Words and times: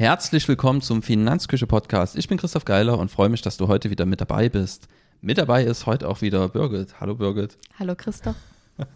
Herzlich 0.00 0.48
willkommen 0.48 0.80
zum 0.80 1.02
Finanzküche 1.02 1.66
Podcast. 1.66 2.16
Ich 2.16 2.26
bin 2.26 2.38
Christoph 2.38 2.64
Geiler 2.64 2.98
und 2.98 3.10
freue 3.10 3.28
mich, 3.28 3.42
dass 3.42 3.58
du 3.58 3.68
heute 3.68 3.90
wieder 3.90 4.06
mit 4.06 4.22
dabei 4.22 4.48
bist. 4.48 4.88
Mit 5.20 5.36
dabei 5.36 5.62
ist 5.62 5.84
heute 5.84 6.08
auch 6.08 6.22
wieder 6.22 6.48
Birgit. 6.48 6.98
Hallo 7.02 7.16
Birgit. 7.16 7.58
Hallo 7.78 7.94
Christoph. 7.94 8.36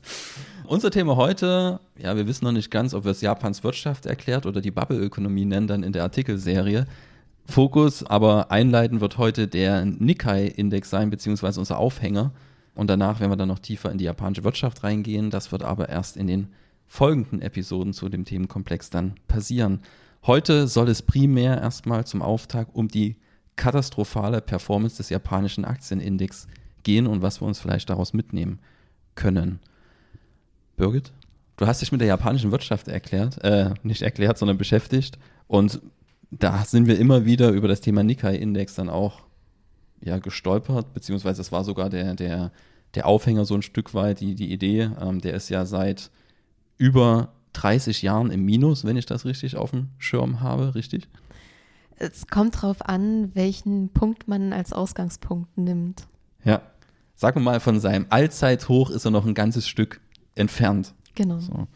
Unser 0.66 0.90
Thema 0.90 1.16
heute, 1.16 1.78
ja, 1.98 2.16
wir 2.16 2.26
wissen 2.26 2.46
noch 2.46 2.52
nicht 2.52 2.70
ganz, 2.70 2.94
ob 2.94 3.04
wir 3.04 3.10
es 3.10 3.20
Japans 3.20 3.62
Wirtschaft 3.62 4.06
erklärt 4.06 4.46
oder 4.46 4.62
die 4.62 4.70
Bubble-Ökonomie 4.70 5.44
nennen 5.44 5.66
dann 5.66 5.82
in 5.82 5.92
der 5.92 6.04
Artikelserie. 6.04 6.86
Fokus, 7.44 8.02
aber 8.02 8.50
einleiten 8.50 9.02
wird 9.02 9.18
heute 9.18 9.46
der 9.46 9.84
Nikkei-Index 9.84 10.88
sein, 10.88 11.10
beziehungsweise 11.10 11.60
unser 11.60 11.76
Aufhänger. 11.76 12.32
Und 12.74 12.88
danach 12.88 13.20
werden 13.20 13.30
wir 13.30 13.36
dann 13.36 13.48
noch 13.48 13.58
tiefer 13.58 13.92
in 13.92 13.98
die 13.98 14.04
japanische 14.04 14.44
Wirtschaft 14.44 14.82
reingehen. 14.82 15.28
Das 15.28 15.52
wird 15.52 15.64
aber 15.64 15.90
erst 15.90 16.16
in 16.16 16.28
den 16.28 16.48
folgenden 16.86 17.42
Episoden 17.42 17.92
zu 17.92 18.08
dem 18.08 18.24
Themenkomplex 18.24 18.88
dann 18.88 19.16
passieren. 19.28 19.80
Heute 20.26 20.68
soll 20.68 20.88
es 20.88 21.02
primär 21.02 21.60
erstmal 21.60 22.06
zum 22.06 22.22
Auftakt 22.22 22.74
um 22.74 22.88
die 22.88 23.16
katastrophale 23.56 24.40
Performance 24.40 24.96
des 24.96 25.10
japanischen 25.10 25.66
Aktienindex 25.66 26.46
gehen 26.82 27.06
und 27.06 27.20
was 27.20 27.42
wir 27.42 27.46
uns 27.46 27.60
vielleicht 27.60 27.90
daraus 27.90 28.14
mitnehmen 28.14 28.58
können. 29.16 29.60
Birgit, 30.76 31.12
du 31.58 31.66
hast 31.66 31.82
dich 31.82 31.92
mit 31.92 32.00
der 32.00 32.08
japanischen 32.08 32.52
Wirtschaft 32.52 32.88
erklärt, 32.88 33.44
äh, 33.44 33.74
nicht 33.82 34.00
erklärt, 34.00 34.38
sondern 34.38 34.56
beschäftigt. 34.56 35.18
Und 35.46 35.82
da 36.30 36.64
sind 36.64 36.86
wir 36.86 36.98
immer 36.98 37.26
wieder 37.26 37.50
über 37.50 37.68
das 37.68 37.82
Thema 37.82 38.02
Nikkei-Index 38.02 38.76
dann 38.76 38.88
auch 38.88 39.24
ja, 40.00 40.18
gestolpert, 40.18 40.94
beziehungsweise 40.94 41.42
es 41.42 41.52
war 41.52 41.64
sogar 41.64 41.90
der, 41.90 42.14
der, 42.14 42.50
der 42.94 43.06
Aufhänger 43.06 43.44
so 43.44 43.54
ein 43.54 43.62
Stück 43.62 43.92
weit, 43.92 44.20
die, 44.20 44.34
die 44.34 44.52
Idee, 44.52 44.90
ähm, 45.00 45.20
der 45.20 45.34
ist 45.34 45.50
ja 45.50 45.66
seit 45.66 46.10
über 46.78 47.33
30 47.54 48.02
Jahren 48.02 48.30
im 48.30 48.44
Minus, 48.44 48.84
wenn 48.84 48.96
ich 48.96 49.06
das 49.06 49.24
richtig 49.24 49.56
auf 49.56 49.70
dem 49.70 49.88
Schirm 49.98 50.40
habe, 50.40 50.74
richtig? 50.74 51.08
Es 51.96 52.26
kommt 52.26 52.56
darauf 52.56 52.86
an, 52.86 53.34
welchen 53.34 53.88
Punkt 53.90 54.28
man 54.28 54.52
als 54.52 54.72
Ausgangspunkt 54.72 55.56
nimmt. 55.56 56.06
Ja. 56.44 56.60
Sagen 57.14 57.36
wir 57.40 57.44
mal, 57.44 57.60
von 57.60 57.78
seinem 57.78 58.06
Allzeithoch 58.10 58.90
ist 58.90 59.04
er 59.04 59.12
noch 59.12 59.24
ein 59.24 59.34
ganzes 59.34 59.68
Stück 59.68 60.00
entfernt. 60.34 60.92
Genau. 61.14 61.38
So. 61.38 61.68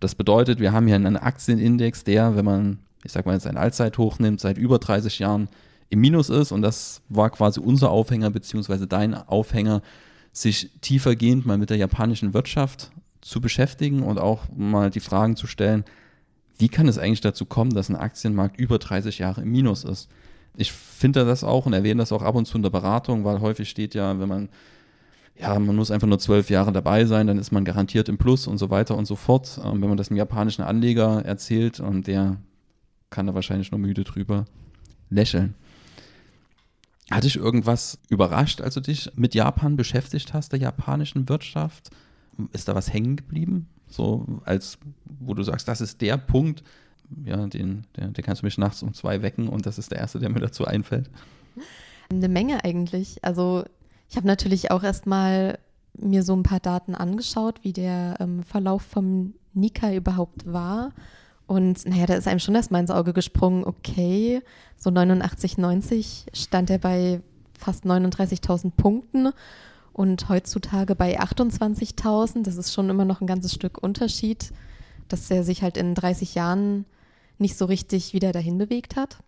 Das 0.00 0.14
bedeutet, 0.14 0.58
wir 0.58 0.72
haben 0.72 0.86
hier 0.86 0.96
einen 0.96 1.16
Aktienindex, 1.18 2.04
der, 2.04 2.34
wenn 2.34 2.44
man, 2.44 2.78
ich 3.04 3.12
sag 3.12 3.26
mal, 3.26 3.34
jetzt 3.34 3.46
ein 3.46 3.58
Allzeithoch 3.58 4.18
nimmt, 4.18 4.40
seit 4.40 4.56
über 4.56 4.78
30 4.78 5.18
Jahren 5.18 5.48
im 5.90 6.00
Minus 6.00 6.30
ist. 6.30 6.50
Und 6.50 6.62
das 6.62 7.02
war 7.10 7.28
quasi 7.30 7.60
unser 7.60 7.90
Aufhänger, 7.90 8.30
beziehungsweise 8.30 8.86
dein 8.86 9.14
Aufhänger, 9.14 9.82
sich 10.32 10.70
tiefergehend 10.82 11.46
mal 11.46 11.56
mit 11.56 11.70
der 11.70 11.78
japanischen 11.78 12.34
Wirtschaft 12.34 12.90
zu 13.26 13.40
beschäftigen 13.40 14.02
und 14.04 14.18
auch 14.18 14.44
mal 14.54 14.88
die 14.88 15.00
Fragen 15.00 15.34
zu 15.34 15.48
stellen, 15.48 15.84
wie 16.58 16.68
kann 16.68 16.86
es 16.86 16.96
eigentlich 16.96 17.20
dazu 17.20 17.44
kommen, 17.44 17.74
dass 17.74 17.88
ein 17.88 17.96
Aktienmarkt 17.96 18.58
über 18.58 18.78
30 18.78 19.18
Jahre 19.18 19.42
im 19.42 19.50
Minus 19.50 19.82
ist? 19.82 20.08
Ich 20.56 20.72
finde 20.72 21.24
das 21.24 21.42
auch 21.42 21.66
und 21.66 21.72
erwähne 21.72 21.98
das 21.98 22.12
auch 22.12 22.22
ab 22.22 22.36
und 22.36 22.46
zu 22.46 22.56
in 22.56 22.62
der 22.62 22.70
Beratung, 22.70 23.24
weil 23.24 23.40
häufig 23.40 23.68
steht 23.68 23.94
ja, 23.94 24.18
wenn 24.20 24.28
man, 24.28 24.48
ja, 25.38 25.58
man 25.58 25.74
muss 25.74 25.90
einfach 25.90 26.06
nur 26.06 26.20
zwölf 26.20 26.50
Jahre 26.50 26.70
dabei 26.70 27.04
sein, 27.04 27.26
dann 27.26 27.38
ist 27.38 27.50
man 27.50 27.64
garantiert 27.64 28.08
im 28.08 28.16
Plus 28.16 28.46
und 28.46 28.58
so 28.58 28.70
weiter 28.70 28.96
und 28.96 29.06
so 29.06 29.16
fort. 29.16 29.60
Ähm, 29.62 29.82
wenn 29.82 29.88
man 29.88 29.98
das 29.98 30.08
einem 30.08 30.18
japanischen 30.18 30.62
Anleger 30.62 31.24
erzählt 31.24 31.80
und 31.80 32.06
der 32.06 32.36
kann 33.10 33.26
da 33.26 33.34
wahrscheinlich 33.34 33.72
nur 33.72 33.80
müde 33.80 34.04
drüber 34.04 34.44
lächeln. 35.10 35.54
Hat 37.10 37.24
dich 37.24 37.36
irgendwas 37.36 37.98
überrascht, 38.08 38.60
als 38.60 38.74
du 38.74 38.80
dich 38.80 39.10
mit 39.16 39.34
Japan 39.34 39.76
beschäftigt 39.76 40.32
hast, 40.32 40.52
der 40.52 40.60
japanischen 40.60 41.28
Wirtschaft? 41.28 41.90
Ist 42.52 42.68
da 42.68 42.74
was 42.74 42.92
hängen 42.92 43.16
geblieben? 43.16 43.68
So 43.88 44.26
als, 44.44 44.78
wo 45.04 45.34
du 45.34 45.42
sagst, 45.42 45.68
das 45.68 45.80
ist 45.80 46.00
der 46.00 46.16
Punkt, 46.16 46.62
ja, 47.24 47.46
den, 47.46 47.84
der, 47.96 48.08
der 48.08 48.24
kannst 48.24 48.42
du 48.42 48.46
mich 48.46 48.58
nachts 48.58 48.82
um 48.82 48.92
zwei 48.92 49.22
wecken 49.22 49.48
und 49.48 49.66
das 49.66 49.78
ist 49.78 49.92
der 49.92 49.98
erste, 49.98 50.18
der 50.18 50.28
mir 50.28 50.40
dazu 50.40 50.64
einfällt. 50.64 51.10
Eine 52.10 52.28
Menge 52.28 52.64
eigentlich. 52.64 53.24
Also 53.24 53.64
ich 54.08 54.16
habe 54.16 54.26
natürlich 54.26 54.70
auch 54.70 54.82
erstmal 54.82 55.58
mir 55.98 56.22
so 56.22 56.34
ein 56.34 56.42
paar 56.42 56.60
Daten 56.60 56.94
angeschaut, 56.94 57.60
wie 57.62 57.72
der 57.72 58.16
ähm, 58.20 58.42
Verlauf 58.42 58.82
vom 58.82 59.34
Nikkei 59.54 59.96
überhaupt 59.96 60.52
war. 60.52 60.92
Und 61.46 61.86
naja, 61.86 62.06
da 62.06 62.14
ist 62.14 62.28
einem 62.28 62.40
schon 62.40 62.54
erstmal 62.54 62.80
ins 62.80 62.90
Auge 62.90 63.12
gesprungen, 63.12 63.64
okay, 63.64 64.42
so 64.76 64.90
89, 64.90 65.58
90 65.58 66.26
stand 66.32 66.70
er 66.70 66.78
bei 66.78 67.20
fast 67.58 67.84
39.000 67.84 68.72
Punkten 68.72 69.30
und 69.96 70.28
heutzutage 70.28 70.94
bei 70.94 71.18
28.000. 71.18 72.42
Das 72.42 72.56
ist 72.56 72.74
schon 72.74 72.90
immer 72.90 73.06
noch 73.06 73.22
ein 73.22 73.26
ganzes 73.26 73.54
Stück 73.54 73.82
Unterschied, 73.82 74.52
dass 75.08 75.30
er 75.30 75.42
sich 75.42 75.62
halt 75.62 75.78
in 75.78 75.94
30 75.94 76.34
Jahren 76.34 76.84
nicht 77.38 77.56
so 77.56 77.64
richtig 77.64 78.12
wieder 78.12 78.32
dahin 78.32 78.58
bewegt 78.58 78.94
hat 78.94 79.18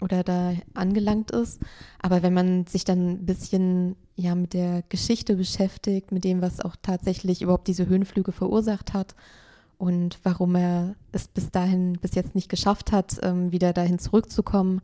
oder 0.00 0.22
da 0.22 0.52
angelangt 0.74 1.32
ist. 1.32 1.60
Aber 2.00 2.22
wenn 2.22 2.34
man 2.34 2.66
sich 2.66 2.84
dann 2.84 3.08
ein 3.08 3.26
bisschen 3.26 3.96
ja 4.14 4.36
mit 4.36 4.54
der 4.54 4.84
Geschichte 4.88 5.34
beschäftigt, 5.34 6.12
mit 6.12 6.22
dem, 6.22 6.40
was 6.40 6.60
auch 6.60 6.76
tatsächlich 6.80 7.42
überhaupt 7.42 7.66
diese 7.66 7.86
Höhenflüge 7.86 8.30
verursacht 8.30 8.94
hat 8.94 9.16
und 9.76 10.20
warum 10.22 10.54
er 10.54 10.94
es 11.10 11.26
bis 11.26 11.50
dahin, 11.50 11.94
bis 12.00 12.14
jetzt 12.14 12.36
nicht 12.36 12.48
geschafft 12.48 12.92
hat, 12.92 13.18
ähm, 13.22 13.50
wieder 13.50 13.72
dahin 13.72 13.98
zurückzukommen, 13.98 14.82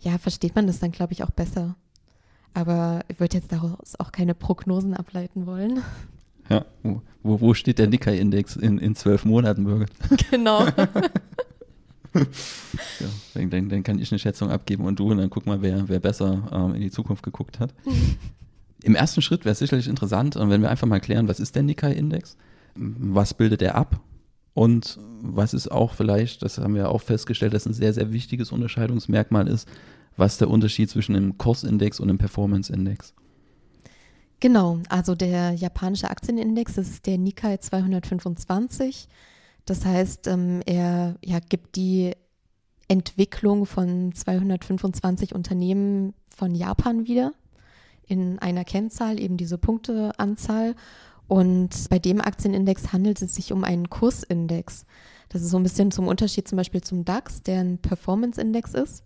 ja, 0.00 0.18
versteht 0.18 0.56
man 0.56 0.66
das 0.66 0.80
dann, 0.80 0.90
glaube 0.90 1.12
ich, 1.12 1.22
auch 1.22 1.30
besser. 1.30 1.76
Aber 2.56 3.04
ich 3.08 3.20
würde 3.20 3.36
jetzt 3.36 3.52
daraus 3.52 3.96
auch 3.98 4.12
keine 4.12 4.34
Prognosen 4.34 4.94
ableiten 4.94 5.46
wollen. 5.46 5.82
Ja, 6.48 6.64
wo, 6.84 7.02
wo 7.40 7.54
steht 7.54 7.80
der 7.80 7.88
Nikkei-Index 7.88 8.54
in, 8.54 8.78
in 8.78 8.94
zwölf 8.94 9.24
Monaten, 9.24 9.64
Birgit? 9.64 9.90
Genau. 10.30 10.64
ja, 12.14 12.22
dann, 13.34 13.50
dann, 13.50 13.68
dann, 13.68 13.82
kann 13.82 13.98
ich 13.98 14.12
eine 14.12 14.20
Schätzung 14.20 14.52
abgeben 14.52 14.84
und 14.84 15.00
du 15.00 15.10
und 15.10 15.18
dann 15.18 15.28
guck 15.28 15.44
mal, 15.44 15.60
wer, 15.60 15.88
wer 15.88 15.98
besser 15.98 16.48
ähm, 16.52 16.76
in 16.76 16.82
die 16.82 16.92
Zukunft 16.92 17.24
geguckt 17.24 17.58
hat. 17.58 17.74
Im 18.84 18.94
ersten 18.94 19.22
Schritt 19.22 19.44
wäre 19.44 19.54
es 19.54 19.58
sicherlich 19.58 19.88
interessant, 19.88 20.36
wenn 20.36 20.62
wir 20.62 20.70
einfach 20.70 20.86
mal 20.86 21.00
klären, 21.00 21.26
was 21.26 21.40
ist 21.40 21.56
der 21.56 21.64
Nikkei-Index? 21.64 22.36
Was 22.76 23.34
bildet 23.34 23.60
er 23.60 23.74
ab? 23.74 23.98
Und 24.54 25.00
was 25.20 25.52
ist 25.52 25.72
auch 25.72 25.94
vielleicht, 25.94 26.42
das 26.42 26.58
haben 26.58 26.76
wir 26.76 26.90
auch 26.90 27.02
festgestellt, 27.02 27.54
dass 27.54 27.66
ein 27.66 27.74
sehr, 27.74 27.92
sehr 27.92 28.12
wichtiges 28.12 28.52
Unterscheidungsmerkmal 28.52 29.48
ist, 29.48 29.68
was 30.16 30.32
ist 30.32 30.40
der 30.40 30.50
Unterschied 30.50 30.90
zwischen 30.90 31.16
einem 31.16 31.38
Kursindex 31.38 32.00
und 32.00 32.08
einem 32.08 32.18
Performance-Index? 32.18 33.14
Genau, 34.40 34.80
also 34.88 35.14
der 35.14 35.52
japanische 35.52 36.10
Aktienindex, 36.10 36.74
das 36.74 36.88
ist 36.88 37.06
der 37.06 37.16
Nikkei 37.16 37.56
225. 37.56 39.08
Das 39.64 39.84
heißt, 39.84 40.26
ähm, 40.26 40.60
er 40.66 41.16
ja, 41.24 41.38
gibt 41.40 41.76
die 41.76 42.12
Entwicklung 42.88 43.66
von 43.66 44.14
225 44.14 45.34
Unternehmen 45.34 46.14
von 46.28 46.54
Japan 46.54 47.06
wieder 47.06 47.32
in 48.06 48.38
einer 48.38 48.64
Kennzahl, 48.64 49.18
eben 49.18 49.36
diese 49.36 49.58
Punkteanzahl. 49.58 50.76
Und 51.28 51.88
bei 51.90 51.98
dem 51.98 52.20
Aktienindex 52.20 52.92
handelt 52.92 53.20
es 53.20 53.34
sich 53.34 53.52
um 53.52 53.64
einen 53.64 53.90
Kursindex. 53.90 54.86
Das 55.28 55.42
ist 55.42 55.50
so 55.50 55.56
ein 55.56 55.64
bisschen 55.64 55.90
zum 55.90 56.06
Unterschied 56.06 56.46
zum 56.46 56.56
Beispiel 56.56 56.82
zum 56.82 57.04
DAX, 57.04 57.42
der 57.42 57.60
ein 57.60 57.78
Performance-Index 57.78 58.74
ist. 58.74 59.02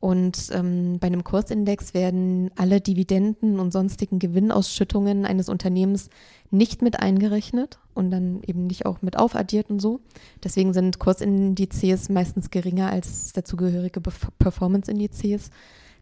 Und 0.00 0.48
ähm, 0.52 0.98
bei 0.98 1.08
einem 1.08 1.24
Kursindex 1.24 1.92
werden 1.92 2.50
alle 2.56 2.80
Dividenden 2.80 3.60
und 3.60 3.70
sonstigen 3.70 4.18
Gewinnausschüttungen 4.18 5.26
eines 5.26 5.50
Unternehmens 5.50 6.08
nicht 6.50 6.80
mit 6.80 7.00
eingerechnet 7.00 7.78
und 7.92 8.10
dann 8.10 8.42
eben 8.46 8.66
nicht 8.66 8.86
auch 8.86 9.02
mit 9.02 9.18
aufaddiert 9.18 9.68
und 9.68 9.78
so. 9.78 10.00
Deswegen 10.42 10.72
sind 10.72 10.98
Kursindizes 10.98 12.08
meistens 12.08 12.50
geringer 12.50 12.90
als 12.90 13.34
dazugehörige 13.34 14.00
Performance-Indizes, 14.38 15.50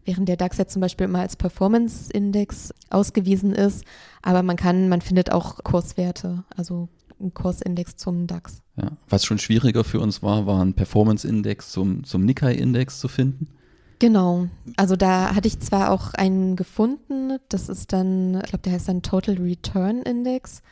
während 0.04 0.28
der 0.28 0.36
DAX 0.36 0.58
jetzt 0.58 0.72
zum 0.72 0.80
Beispiel 0.80 1.06
immer 1.06 1.20
als 1.20 1.34
Performance-Index 1.34 2.72
ausgewiesen 2.90 3.52
ist. 3.52 3.84
Aber 4.22 4.44
man 4.44 4.56
kann, 4.56 4.88
man 4.88 5.00
findet 5.00 5.32
auch 5.32 5.64
Kurswerte, 5.64 6.44
also 6.56 6.88
einen 7.18 7.34
Kursindex 7.34 7.96
zum 7.96 8.28
DAX. 8.28 8.62
Ja, 8.76 8.92
was 9.08 9.24
schon 9.24 9.40
schwieriger 9.40 9.82
für 9.82 9.98
uns 9.98 10.22
war, 10.22 10.46
war 10.46 10.64
ein 10.64 10.74
Performance-Index 10.74 11.72
zum, 11.72 12.04
zum 12.04 12.24
Nikkei-Index 12.24 13.00
zu 13.00 13.08
finden. 13.08 13.48
Genau. 13.98 14.48
Also 14.76 14.96
da 14.96 15.34
hatte 15.34 15.48
ich 15.48 15.58
zwar 15.58 15.90
auch 15.90 16.14
einen 16.14 16.56
gefunden, 16.56 17.38
das 17.48 17.68
ist 17.68 17.92
dann, 17.92 18.36
ich 18.36 18.50
glaube, 18.50 18.62
der 18.64 18.72
heißt 18.74 18.88
dann 18.88 19.02
Total 19.02 19.36
Return 19.36 20.02
Index, 20.02 20.62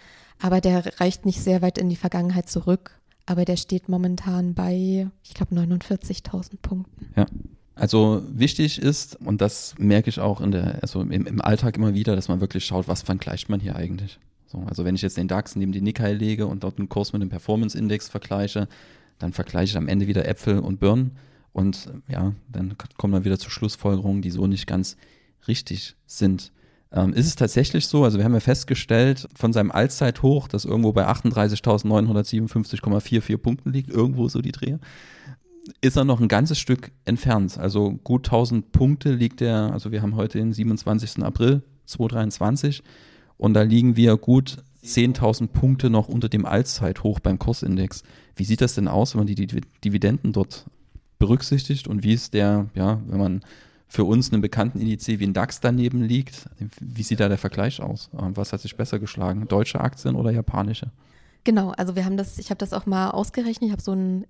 aber 0.41 0.61
der 0.61 1.01
reicht 1.01 1.27
nicht 1.27 1.41
sehr 1.41 1.63
weit 1.63 1.79
in 1.79 1.89
die 1.89 1.97
Vergangenheit 1.97 2.49
zurück. 2.49 2.93
Aber 3.29 3.45
der 3.45 3.57
steht 3.57 3.89
momentan 3.89 4.55
bei, 4.55 5.09
ich 5.25 5.35
glaube, 5.35 5.57
49.000 5.57 6.59
Punkten. 6.63 7.09
Ja. 7.17 7.27
Also 7.75 8.23
wichtig 8.31 8.81
ist, 8.81 9.17
und 9.17 9.41
das 9.41 9.75
merke 9.79 10.09
ich 10.09 10.19
auch 10.19 10.41
in 10.41 10.51
der, 10.51 10.79
also 10.81 11.03
im, 11.03 11.11
im 11.11 11.41
Alltag 11.43 11.77
immer 11.77 11.93
wieder, 11.93 12.17
dass 12.17 12.29
man 12.29 12.41
wirklich 12.41 12.65
schaut, 12.65 12.89
was 12.89 13.03
vergleicht 13.03 13.51
man 13.51 13.61
hier 13.61 13.77
eigentlich. 13.77 14.19
So, 14.47 14.59
also 14.67 14.85
wenn 14.85 14.95
ich 14.95 15.03
jetzt 15.03 15.19
den 15.19 15.29
DAX 15.29 15.57
neben 15.57 15.73
die 15.73 15.83
Nikkei 15.83 16.13
lege 16.13 16.47
und 16.47 16.65
dort 16.65 16.79
einen 16.79 16.89
Kurs 16.89 17.13
mit 17.13 17.21
dem 17.21 17.29
Performance-Index 17.29 18.09
vergleiche, 18.09 18.69
dann 19.19 19.33
vergleiche 19.33 19.73
ich 19.73 19.77
am 19.77 19.89
Ende 19.89 20.07
wieder 20.07 20.27
Äpfel 20.27 20.61
und 20.61 20.81
Birnen. 20.81 21.17
Und 21.57 21.89
ja, 22.07 22.35
dann 22.53 22.77
kommen 22.99 23.15
wir 23.15 23.25
wieder 23.25 23.39
zu 23.39 23.49
Schlussfolgerungen, 23.49 24.21
die 24.21 24.31
so 24.31 24.47
nicht 24.47 24.67
ganz 24.67 24.99
richtig 25.49 25.97
sind. 26.05 26.53
Ähm, 26.93 27.15
ist 27.15 27.29
es 27.29 27.35
tatsächlich 27.35 27.87
so, 27.87 28.05
also 28.05 28.19
wir 28.19 28.27
haben 28.27 28.35
ja 28.35 28.41
festgestellt, 28.41 29.27
von 29.35 29.55
seinem 29.55 29.71
Allzeithoch, 29.71 30.49
das 30.49 30.67
irgendwo 30.67 30.93
bei 30.93 31.09
38.957,44 31.09 33.39
Punkten 33.39 33.73
liegt, 33.73 33.89
irgendwo 33.89 34.29
so 34.29 34.43
die 34.43 34.53
Drehe, 34.53 34.81
ist 35.81 35.97
er 35.97 36.05
noch 36.05 36.21
ein 36.21 36.29
ganzes 36.29 36.59
Stück 36.59 36.91
entfernt. 37.07 37.57
Also 37.57 37.93
gut 38.05 38.27
1000 38.27 38.71
Punkte 38.71 39.15
liegt 39.15 39.41
er, 39.41 39.73
also 39.73 39.93
wir 39.93 40.03
haben 40.03 40.15
heute 40.15 40.37
den 40.37 40.53
27. 40.53 41.23
April 41.23 41.63
2023 41.87 42.83
und 43.39 43.55
da 43.55 43.63
liegen 43.63 43.97
wir 43.97 44.19
gut 44.19 44.59
10.000 44.85 45.47
Punkte 45.47 45.89
noch 45.89 46.09
unter 46.09 46.29
dem 46.29 46.45
Allzeithoch 46.45 47.19
beim 47.19 47.39
Kursindex. 47.39 48.03
Wie 48.35 48.45
sieht 48.45 48.61
das 48.61 48.75
denn 48.75 48.89
aus, 48.89 49.15
wenn 49.15 49.21
man 49.21 49.27
die 49.27 49.47
Dividenden 49.83 50.35
dort 50.35 50.67
berücksichtigt 51.19 51.89
und 51.89 52.03
wie 52.03 52.13
ist 52.13 52.35
der, 52.35 52.67
ja, 52.75 53.01
wenn 53.07 53.19
man 53.19 53.45
für 53.89 54.05
uns 54.05 54.33
einen 54.33 54.43
bekannten 54.43 54.81
Indiz 54.81 55.07
wie 55.07 55.23
ein 55.25 55.33
DAX 55.33 55.61
daneben 55.61 56.03
liegt, 56.03 56.49
wie 56.81 57.03
sieht 57.03 57.21
da 57.21 57.29
der 57.29 57.39
Vergleich 57.39 57.81
aus? 57.81 58.11
Ähm, 58.19 58.37
was 58.37 58.53
hat 58.53 58.61
sich 58.61 58.77
besser 58.77 58.99
geschlagen, 58.99 59.47
deutsche 59.49 59.81
Aktien 59.81 60.17
oder 60.17 60.31
japanische? 60.31 60.91
Genau, 61.45 61.71
also 61.71 61.95
wir 61.95 62.05
haben 62.05 62.17
das, 62.17 62.39
ich 62.39 62.51
habe 62.51 62.59
das 62.59 62.73
auch 62.73 62.87
mal 62.87 63.11
ausgerechnet, 63.11 63.69
ich 63.69 63.73
habe 63.73 63.83
so 63.83 63.93
einen 63.93 64.27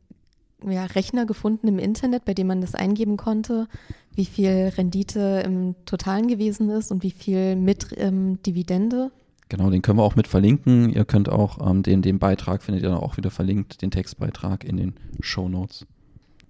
ja, 0.65 0.85
Rechner 0.85 1.27
gefunden 1.27 1.69
im 1.69 1.79
Internet, 1.79 2.25
bei 2.25 2.35
dem 2.35 2.47
man 2.47 2.61
das 2.61 2.75
eingeben 2.75 3.17
konnte, 3.17 3.69
wie 4.15 4.27
viel 4.27 4.73
Rendite 4.77 5.43
im 5.45 5.75
Totalen 5.87 6.29
gewesen 6.29 6.71
ist 6.71 6.91
und 6.91 7.03
wie 7.03 7.11
viel 7.11 7.57
mit 7.57 7.89
ähm, 7.97 8.43
Dividende. 8.43 9.11
Genau, 9.49 9.71
den 9.71 9.81
können 9.81 9.99
wir 9.99 10.03
auch 10.03 10.17
mit 10.17 10.27
verlinken. 10.27 10.91
Ihr 10.91 11.05
könnt 11.05 11.29
auch 11.29 11.67
ähm, 11.67 11.83
den, 11.83 12.03
den 12.03 12.19
Beitrag 12.19 12.63
findet 12.63 12.83
ihr 12.83 12.91
dann 12.91 12.99
auch 12.99 13.17
wieder 13.17 13.31
verlinkt, 13.31 13.81
den 13.81 13.91
Textbeitrag 13.91 14.65
in 14.65 14.77
den 14.77 14.95
Show 15.21 15.49
Notes. 15.49 15.87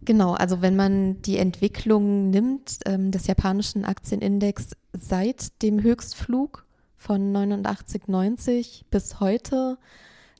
Genau, 0.05 0.35
also 0.35 0.63
wenn 0.63 0.77
man 0.77 1.21
die 1.23 1.39
Entwicklung 1.39 2.31
nimmt 2.31 2.79
ähm, 2.85 3.11
des 3.11 3.27
japanischen 3.27 3.85
Aktienindex 3.85 4.71
seit 4.93 5.63
dem 5.63 5.83
Höchstflug 5.83 6.65
von 6.97 7.33
89,90 7.33 8.83
bis 8.91 9.21
heute, 9.21 9.79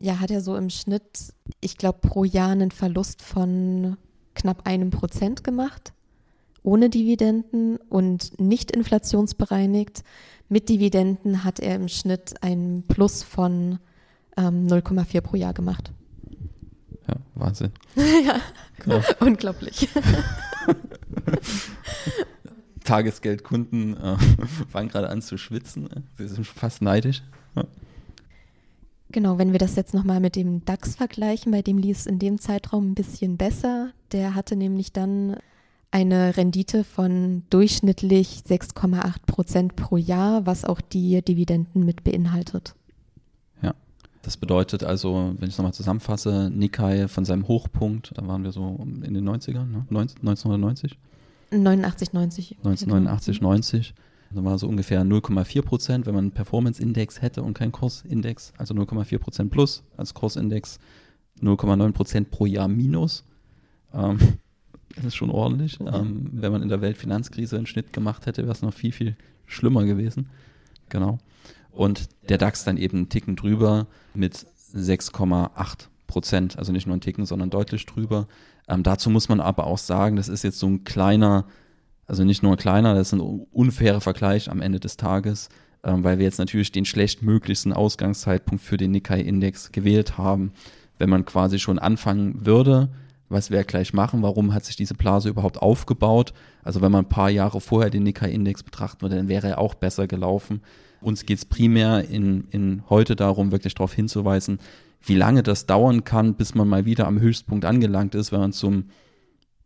ja, 0.01 0.21
hat 0.21 0.31
er 0.31 0.41
so 0.41 0.57
im 0.57 0.71
Schnitt, 0.71 1.33
ich 1.61 1.77
glaube, 1.79 1.99
pro 2.01 2.25
Jahr 2.25 2.51
einen 2.51 2.71
Verlust 2.71 3.23
von 3.23 3.97
knapp 4.35 4.67
einem 4.67 4.91
Prozent 4.91 5.43
gemacht, 5.43 5.93
ohne 6.63 6.91
Dividenden 6.91 7.79
und 7.89 8.39
nicht 8.39 8.71
inflationsbereinigt. 8.71 10.03
Mit 10.49 10.69
Dividenden 10.69 11.45
hat 11.45 11.61
er 11.61 11.77
im 11.77 11.89
Schnitt 11.89 12.43
einen 12.43 12.85
Plus 12.87 13.23
von 13.23 13.79
ähm, 14.37 14.67
0,4 14.67 15.21
pro 15.23 15.37
Jahr 15.37 15.55
gemacht. 15.55 15.93
Ja, 17.09 17.17
Wahnsinn. 17.35 17.71
ja, 17.95 18.41
genau. 18.79 19.01
unglaublich. 19.21 19.89
Tagesgeldkunden 22.85 23.97
äh, 23.97 24.17
fangen 24.71 24.89
gerade 24.89 25.11
an 25.11 25.21
zu 25.21 25.37
schwitzen. 25.37 25.89
Sie 26.17 26.29
sind 26.29 26.47
fast 26.47 26.83
neidisch. 26.83 27.23
Ja. 27.55 27.65
Genau, 29.11 29.39
wenn 29.39 29.53
wir 29.53 29.59
das 29.59 29.77
jetzt 29.77 29.95
nochmal 29.95 30.21
mit 30.21 30.37
dem 30.37 30.65
DAX 30.65 30.97
vergleichen, 30.97 31.53
bei 31.53 31.63
dem 31.63 31.79
lief 31.79 31.99
es 31.99 32.07
in 32.07 32.19
dem 32.19 32.39
Zeitraum 32.39 32.91
ein 32.91 32.95
bisschen 32.95 33.37
besser. 33.37 33.93
Der 34.13 34.35
hatte 34.35 34.57
nämlich 34.57 34.93
dann 34.93 35.37
eine 35.91 36.37
Rendite 36.37 36.85
von 36.85 37.45
durchschnittlich 37.51 38.43
6,8 38.49 39.27
Prozent 39.27 39.77
pro 39.77 39.97
Jahr, 39.97 40.45
was 40.47 40.65
auch 40.65 40.81
die 40.81 41.23
Dividenden 41.23 41.85
mit 41.85 42.05
beinhaltet. 42.05 42.75
Das 44.27 44.37
bedeutet 44.37 44.83
also, 44.83 45.35
wenn 45.39 45.47
ich 45.47 45.55
es 45.55 45.59
nochmal 45.59 45.73
zusammenfasse, 45.73 46.51
Nikkei 46.53 47.07
von 47.07 47.25
seinem 47.25 47.47
Hochpunkt, 47.47 48.11
da 48.17 48.27
waren 48.27 48.43
wir 48.43 48.51
so 48.51 48.85
in 49.05 49.15
den 49.15 49.25
90ern, 49.25 49.67
ne? 49.67 49.87
1990? 49.89 50.99
89, 51.53 52.13
90. 52.13 52.57
1989, 52.65 53.41
90. 53.41 53.95
Da 54.33 54.43
war 54.43 54.59
so 54.59 54.67
ungefähr 54.67 55.03
0,4 55.05 55.63
Prozent, 55.63 56.07
wenn 56.07 56.15
man 56.17 56.25
einen 56.25 56.33
Performance-Index 56.33 57.23
hätte 57.23 57.45
und 57.45 57.55
keinen 57.55 57.71
Kursindex, 57.71 58.53
also 58.59 58.75
0,4 58.75 59.19
Prozent 59.19 59.53
plus 59.53 59.85
als 59.97 60.13
Kursindex, 60.13 60.81
0,9 61.41 61.93
Prozent 61.93 62.31
pro 62.33 62.47
Jahr 62.47 62.67
minus. 62.67 63.23
Ähm, 63.95 64.19
das 64.97 65.05
ist 65.05 65.15
schon 65.15 65.31
ordentlich. 65.31 65.79
Ähm, 65.79 66.31
wenn 66.33 66.51
man 66.51 66.63
in 66.63 66.69
der 66.69 66.81
Weltfinanzkrise 66.81 67.59
einen 67.59 67.67
Schnitt 67.67 67.93
gemacht 67.93 68.27
hätte, 68.27 68.43
wäre 68.43 68.55
es 68.55 68.63
noch 68.63 68.75
viel, 68.75 68.91
viel 68.91 69.17
schlimmer 69.47 69.85
gewesen. 69.85 70.31
Genau 70.89 71.21
und 71.77 72.09
der 72.29 72.39
DAX 72.39 72.65
dann 72.65 72.77
eben 72.77 72.97
einen 72.99 73.09
Ticken 73.09 73.37
drüber 73.37 73.87
mit 74.15 74.47
6,8 74.75 75.89
Prozent, 76.07 76.59
also 76.59 76.73
nicht 76.73 76.87
nur 76.87 76.95
einen 76.95 77.01
Ticken, 77.01 77.27
sondern 77.27 77.51
deutlich 77.51 77.87
drüber. 77.87 78.27
Ähm, 78.69 78.83
dazu 78.83 79.11
muss 79.11 79.29
man 79.29 79.41
aber 79.41 79.67
auch 79.67 79.79
sagen, 79.79 80.17
das 80.17 80.29
ist 80.29 80.43
jetzt 80.43 80.59
so 80.59 80.67
ein 80.67 80.85
kleiner, 80.85 81.47
also 82.07 82.25
nicht 82.25 82.43
nur 82.43 82.53
ein 82.53 82.59
kleiner, 82.59 82.95
das 82.95 83.09
ist 83.09 83.15
ein 83.15 83.21
unfairer 83.21 84.01
Vergleich 84.01 84.51
am 84.51 84.61
Ende 84.61 84.81
des 84.81 84.97
Tages, 84.97 85.49
ähm, 85.85 86.03
weil 86.05 86.19
wir 86.19 86.25
jetzt 86.25 86.39
natürlich 86.39 86.73
den 86.73 86.85
schlechtmöglichsten 86.85 87.73
Ausgangszeitpunkt 87.73 88.63
für 88.63 88.77
den 88.77 88.93
Nikkei-Index 88.93 89.73
gewählt 89.73 90.19
haben. 90.19 90.53
Wenn 90.99 91.11
man 91.11 91.25
quasi 91.25 91.59
schon 91.59 91.79
anfangen 91.79 92.47
würde, 92.47 92.89
was 93.29 93.51
wir 93.51 93.65
gleich 93.65 93.93
machen, 93.93 94.23
warum 94.23 94.55
hat 94.55 94.65
sich 94.65 94.77
diese 94.77 94.95
Blase 94.95 95.29
überhaupt 95.29 95.61
aufgebaut? 95.61 96.33
Also 96.63 96.81
wenn 96.81 96.93
man 96.93 97.05
ein 97.05 97.09
paar 97.09 97.31
Jahre 97.31 97.61
vorher 97.61 97.91
den 97.91 98.05
Nikkei-Index 98.05 98.63
betrachten 98.63 99.03
würde, 99.03 99.17
dann 99.17 99.29
wäre 99.29 99.49
er 99.49 99.59
auch 99.59 99.75
besser 99.75 100.07
gelaufen. 100.07 100.63
Uns 101.01 101.27
geht 101.27 101.39
es 101.39 101.45
primär 101.45 102.09
in, 102.09 102.47
in 102.51 102.83
heute 102.89 103.17
darum, 103.17 103.53
wirklich 103.53 103.75
darauf 103.75 103.93
hinzuweisen, 103.93 104.59
wie 105.03 105.17
lange 105.17 105.43
das 105.43 105.67
dauern 105.67 106.05
kann, 106.05 106.35
bis 106.35 106.55
man 106.55 106.69
mal 106.69 106.85
wieder 106.85 107.07
am 107.07 107.21
Höchstpunkt 107.21 107.65
angelangt 107.65 108.15
ist, 108.15 108.33
wenn 108.33 108.41
man 108.41 108.53
zum, 108.53 108.87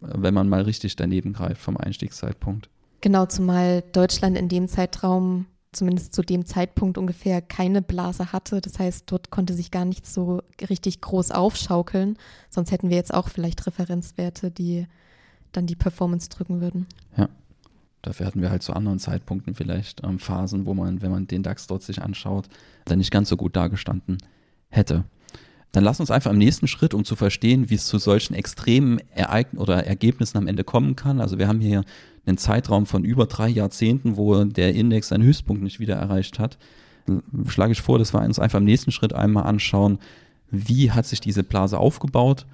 wenn 0.01 0.35
man 0.35 0.49
mal 0.49 0.63
richtig 0.63 0.97
daneben 0.97 1.33
greift 1.33 1.61
vom 1.61 1.77
Einstiegszeitpunkt. 1.77 2.69
Genau, 3.01 3.27
zumal 3.27 3.83
Deutschland 3.93 4.37
in 4.37 4.49
dem 4.49 4.69
Zeitraum, 4.69 5.47
zumindest 5.73 6.15
zu 6.15 6.23
dem 6.23 6.47
Zeitpunkt 6.47 6.99
ungefähr, 6.99 7.41
keine 7.41 7.83
Blase 7.83 8.33
hatte. 8.33 8.61
Das 8.61 8.79
heißt, 8.79 9.05
dort 9.07 9.31
konnte 9.31 9.55
sich 9.55 9.71
gar 9.71 9.85
nicht 9.85 10.07
so 10.07 10.43
richtig 10.69 11.01
groß 11.01 11.31
aufschaukeln. 11.31 12.17
Sonst 12.49 12.73
hätten 12.73 12.91
wir 12.91 12.97
jetzt 12.97 13.15
auch 13.15 13.29
vielleicht 13.29 13.67
Referenzwerte, 13.67 14.51
die 14.51 14.87
dann 15.53 15.67
die 15.67 15.77
Performance 15.77 16.29
drücken 16.29 16.61
würden. 16.61 16.87
Ja. 17.17 17.29
Dafür 18.03 18.27
hatten 18.27 18.41
wir 18.41 18.51
halt 18.51 18.63
zu 18.63 18.73
anderen 18.73 18.99
Zeitpunkten 18.99 19.55
vielleicht 19.55 20.03
ähm, 20.05 20.19
Phasen, 20.19 20.65
wo 20.65 20.73
man, 20.73 21.03
wenn 21.03 21.11
man 21.11 21.27
den 21.27 21.43
DAX 21.43 21.67
dort 21.67 21.83
sich 21.83 22.01
anschaut, 22.01 22.49
dann 22.87 22.99
nicht 22.99 23.11
ganz 23.11 23.29
so 23.29 23.37
gut 23.37 23.57
dargestanden 23.57 24.17
hätte. 24.71 25.05
Dann 25.73 25.85
lass 25.85 26.01
uns 26.01 26.11
einfach 26.11 26.33
im 26.33 26.39
nächsten 26.39 26.67
Schritt, 26.67 26.95
um 26.95 27.05
zu 27.05 27.15
verstehen, 27.15 27.71
wie 27.71 27.77
es 27.77 27.87
zu 27.87 27.99
solchen 27.99 28.35
extremen 28.35 29.01
Ereignissen 29.15 29.59
oder 29.63 29.87
Ergebnissen 29.87 30.39
am 30.39 30.47
Ende 30.47 30.65
kommen 30.65 30.97
kann. 30.97 31.21
Also 31.21 31.39
wir 31.39 31.47
haben 31.47 31.61
hier 31.61 31.85
einen 32.27 32.39
Zeitraum 32.39 32.87
von 32.87 33.05
über 33.05 33.27
drei 33.27 33.49
Jahrzehnten, 33.49 34.17
wo 34.17 34.45
der 34.45 34.75
Index 34.75 35.09
seinen 35.09 35.25
Höchstpunkt 35.25 35.63
nicht 35.63 35.79
wieder 35.79 35.97
erreicht 35.97 36.39
hat. 36.39 36.59
Schlage 37.47 37.73
ich 37.73 37.83
vor, 37.83 37.99
dass 37.99 38.13
wir 38.13 38.23
uns 38.23 38.39
einfach 38.39 38.59
im 38.59 38.65
nächsten 38.65 38.91
Schritt 38.91 39.13
einmal 39.13 39.45
anschauen, 39.45 39.99
wie 40.51 40.91
hat 40.91 41.07
sich 41.07 41.21
diese 41.21 41.45
Blase 41.45 41.79
aufgebaut, 41.79 42.47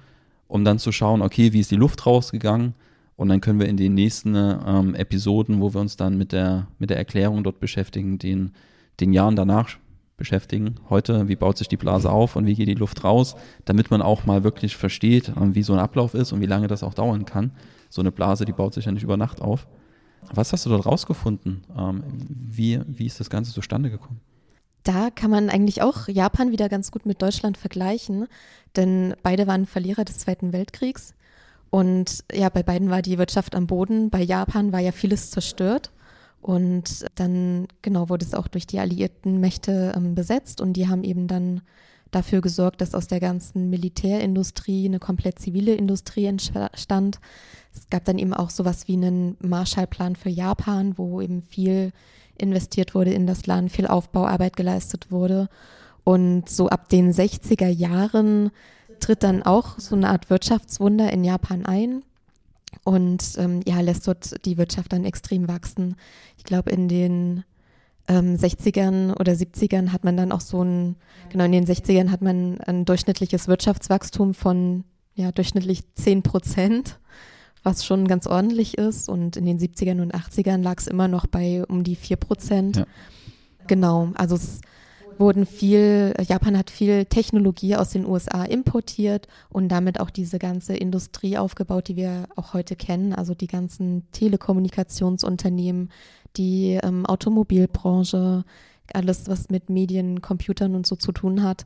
um 0.47 0.63
dann 0.63 0.79
zu 0.79 0.91
schauen, 0.91 1.21
okay, 1.21 1.53
wie 1.53 1.59
ist 1.59 1.71
die 1.71 1.75
Luft 1.75 2.05
rausgegangen, 2.05 2.75
und 3.17 3.29
dann 3.29 3.41
können 3.41 3.59
wir 3.59 3.67
in 3.67 3.77
den 3.77 3.95
nächsten 3.95 4.35
ähm, 4.35 4.93
Episoden, 4.93 5.59
wo 5.59 5.73
wir 5.73 5.81
uns 5.81 5.97
dann 5.97 6.17
mit 6.17 6.31
der, 6.31 6.67
mit 6.77 6.91
der 6.91 6.97
Erklärung 6.97 7.43
dort 7.43 7.59
beschäftigen, 7.59 8.19
den, 8.19 8.51
den 8.99 9.11
Jahren 9.11 9.35
danach 9.35 9.69
beschäftigen. 10.17 10.75
Heute, 10.89 11.27
wie 11.27 11.35
baut 11.35 11.57
sich 11.57 11.67
die 11.67 11.77
Blase 11.77 12.11
auf 12.11 12.35
und 12.35 12.45
wie 12.45 12.55
geht 12.55 12.67
die 12.67 12.73
Luft 12.73 13.03
raus, 13.03 13.35
damit 13.65 13.91
man 13.91 14.01
auch 14.01 14.25
mal 14.25 14.43
wirklich 14.43 14.75
versteht, 14.75 15.31
ähm, 15.39 15.55
wie 15.55 15.63
so 15.63 15.73
ein 15.73 15.79
Ablauf 15.79 16.13
ist 16.13 16.31
und 16.31 16.41
wie 16.41 16.47
lange 16.47 16.67
das 16.67 16.83
auch 16.83 16.95
dauern 16.95 17.25
kann. 17.25 17.51
So 17.89 18.01
eine 18.01 18.11
Blase, 18.11 18.43
die 18.43 18.51
baut 18.51 18.73
sich 18.73 18.85
ja 18.85 18.91
nicht 18.91 19.03
über 19.03 19.15
Nacht 19.15 19.41
auf. 19.41 19.67
Was 20.33 20.51
hast 20.51 20.65
du 20.65 20.69
dort 20.69 20.85
rausgefunden? 20.85 21.63
Ähm, 21.77 22.03
wie, 22.27 22.81
wie 22.87 23.05
ist 23.05 23.19
das 23.19 23.29
Ganze 23.29 23.53
zustande 23.53 23.89
gekommen? 23.89 24.19
Da 24.83 25.09
kann 25.09 25.29
man 25.29 25.49
eigentlich 25.49 25.81
auch 25.81 26.07
Japan 26.07 26.51
wieder 26.51 26.69
ganz 26.69 26.91
gut 26.91 27.05
mit 27.05 27.21
Deutschland 27.21 27.57
vergleichen, 27.57 28.27
denn 28.75 29.15
beide 29.21 29.45
waren 29.45 29.65
Verlierer 29.65 30.05
des 30.05 30.19
Zweiten 30.19 30.53
Weltkriegs. 30.53 31.13
Und 31.69 32.23
ja, 32.33 32.49
bei 32.49 32.63
beiden 32.63 32.89
war 32.89 33.01
die 33.01 33.17
Wirtschaft 33.17 33.53
am 33.53 33.67
Boden. 33.67 34.09
Bei 34.09 34.21
Japan 34.21 34.71
war 34.71 34.79
ja 34.79 34.93
vieles 34.93 35.29
zerstört. 35.31 35.91
Und 36.47 37.05
dann, 37.15 37.67
genau, 37.81 38.07
wurde 38.07 38.25
es 38.25 38.33
auch 38.33 38.47
durch 38.47 38.65
die 38.65 38.79
alliierten 38.79 39.41
Mächte 39.41 39.91
ähm, 39.97 40.15
besetzt 40.15 40.61
und 40.61 40.73
die 40.73 40.87
haben 40.87 41.03
eben 41.03 41.27
dann 41.27 41.59
dafür 42.11 42.39
gesorgt, 42.39 42.79
dass 42.79 42.95
aus 42.95 43.07
der 43.07 43.19
ganzen 43.19 43.69
Militärindustrie 43.69 44.85
eine 44.85 44.99
komplett 44.99 45.39
zivile 45.39 45.75
Industrie 45.75 46.23
entstand. 46.23 47.19
Es 47.73 47.89
gab 47.89 48.05
dann 48.05 48.17
eben 48.17 48.33
auch 48.33 48.49
sowas 48.49 48.87
wie 48.87 48.93
einen 48.93 49.35
Marshallplan 49.41 50.15
für 50.15 50.29
Japan, 50.29 50.97
wo 50.97 51.19
eben 51.19 51.41
viel 51.41 51.91
investiert 52.37 52.95
wurde 52.95 53.11
in 53.11 53.27
das 53.27 53.45
Land, 53.45 53.73
viel 53.73 53.87
Aufbauarbeit 53.87 54.55
geleistet 54.55 55.11
wurde. 55.11 55.49
Und 56.05 56.47
so 56.47 56.69
ab 56.69 56.87
den 56.87 57.11
60er 57.11 57.67
Jahren 57.67 58.51
tritt 59.01 59.21
dann 59.23 59.43
auch 59.43 59.79
so 59.79 59.97
eine 59.97 60.07
Art 60.07 60.29
Wirtschaftswunder 60.29 61.11
in 61.11 61.25
Japan 61.25 61.65
ein 61.65 62.03
und 62.83 63.23
ähm, 63.37 63.61
ja, 63.65 63.79
lässt 63.81 64.07
dort 64.07 64.45
die 64.45 64.57
Wirtschaft 64.57 64.93
dann 64.93 65.05
extrem 65.05 65.47
wachsen. 65.47 65.95
Ich 66.37 66.43
glaube, 66.43 66.71
in 66.71 66.87
den 66.87 67.43
ähm, 68.07 68.35
60ern 68.35 69.19
oder 69.19 69.33
70ern 69.33 69.91
hat 69.91 70.03
man 70.03 70.17
dann 70.17 70.31
auch 70.31 70.41
so 70.41 70.63
ein, 70.63 70.95
genau 71.29 71.45
in 71.45 71.51
den 71.51 71.65
60ern 71.65 72.09
hat 72.09 72.21
man 72.21 72.59
ein 72.61 72.85
durchschnittliches 72.85 73.47
Wirtschaftswachstum 73.47 74.33
von 74.33 74.83
ja, 75.15 75.31
durchschnittlich 75.31 75.81
10 75.95 76.21
Prozent, 76.23 76.99
was 77.63 77.85
schon 77.85 78.07
ganz 78.07 78.27
ordentlich 78.27 78.77
ist. 78.77 79.09
Und 79.09 79.35
in 79.35 79.45
den 79.45 79.59
70ern 79.59 80.01
und 80.01 80.13
80ern 80.13 80.61
lag 80.61 80.75
es 80.77 80.87
immer 80.87 81.07
noch 81.07 81.25
bei 81.25 81.65
um 81.67 81.83
die 81.83 81.95
4 81.95 82.17
Prozent. 82.17 82.77
Ja. 82.77 82.85
Genau, 83.65 84.11
also 84.15 84.35
es 84.35 84.61
wurden 85.19 85.45
viel, 85.45 86.13
Japan 86.27 86.57
hat 86.57 86.69
viel 86.69 87.05
Technologie 87.05 87.75
aus 87.75 87.89
den 87.89 88.05
USA 88.05 88.43
importiert 88.43 89.27
und 89.49 89.69
damit 89.69 89.99
auch 89.99 90.09
diese 90.09 90.39
ganze 90.39 90.75
Industrie 90.75 91.37
aufgebaut, 91.37 91.87
die 91.87 91.95
wir 91.95 92.27
auch 92.35 92.53
heute 92.53 92.75
kennen, 92.75 93.13
also 93.13 93.33
die 93.33 93.47
ganzen 93.47 94.07
Telekommunikationsunternehmen, 94.11 95.91
die 96.37 96.79
ähm, 96.81 97.05
Automobilbranche, 97.05 98.43
alles, 98.93 99.27
was 99.27 99.49
mit 99.49 99.69
Medien, 99.69 100.21
Computern 100.21 100.75
und 100.75 100.87
so 100.87 100.95
zu 100.95 101.11
tun 101.11 101.43
hat. 101.43 101.65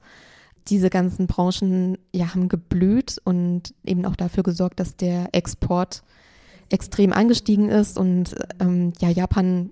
Diese 0.68 0.90
ganzen 0.90 1.28
Branchen 1.28 1.98
ja, 2.14 2.34
haben 2.34 2.50
geblüht 2.50 3.18
und 3.24 3.74
eben 3.84 4.06
auch 4.06 4.16
dafür 4.16 4.44
gesorgt, 4.44 4.80
dass 4.80 4.96
der 4.96 5.30
Export 5.34 6.04
extrem 6.70 7.14
angestiegen 7.14 7.70
ist 7.70 7.98
und 7.98 8.36
ähm, 8.60 8.94
ja, 9.00 9.10
Japan 9.10 9.72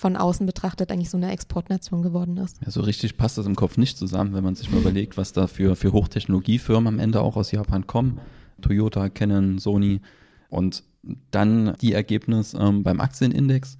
von 0.00 0.16
außen 0.16 0.46
betrachtet 0.46 0.90
eigentlich 0.90 1.10
so 1.10 1.18
eine 1.18 1.30
Exportnation 1.30 2.00
geworden 2.00 2.38
ist. 2.38 2.56
Ja, 2.64 2.70
so 2.70 2.80
richtig 2.80 3.18
passt 3.18 3.36
das 3.36 3.44
im 3.44 3.54
Kopf 3.54 3.76
nicht 3.76 3.98
zusammen, 3.98 4.32
wenn 4.32 4.42
man 4.42 4.54
sich 4.54 4.70
mal 4.70 4.80
überlegt, 4.80 5.18
was 5.18 5.34
da 5.34 5.46
für, 5.46 5.76
für 5.76 5.92
Hochtechnologiefirmen 5.92 6.94
am 6.94 6.98
Ende 6.98 7.20
auch 7.20 7.36
aus 7.36 7.52
Japan 7.52 7.86
kommen. 7.86 8.18
Toyota, 8.62 9.10
Canon, 9.10 9.58
Sony 9.58 10.00
und 10.48 10.84
dann 11.30 11.74
die 11.82 11.92
Ergebnisse 11.92 12.56
ähm, 12.56 12.82
beim 12.82 12.98
Aktienindex. 12.98 13.76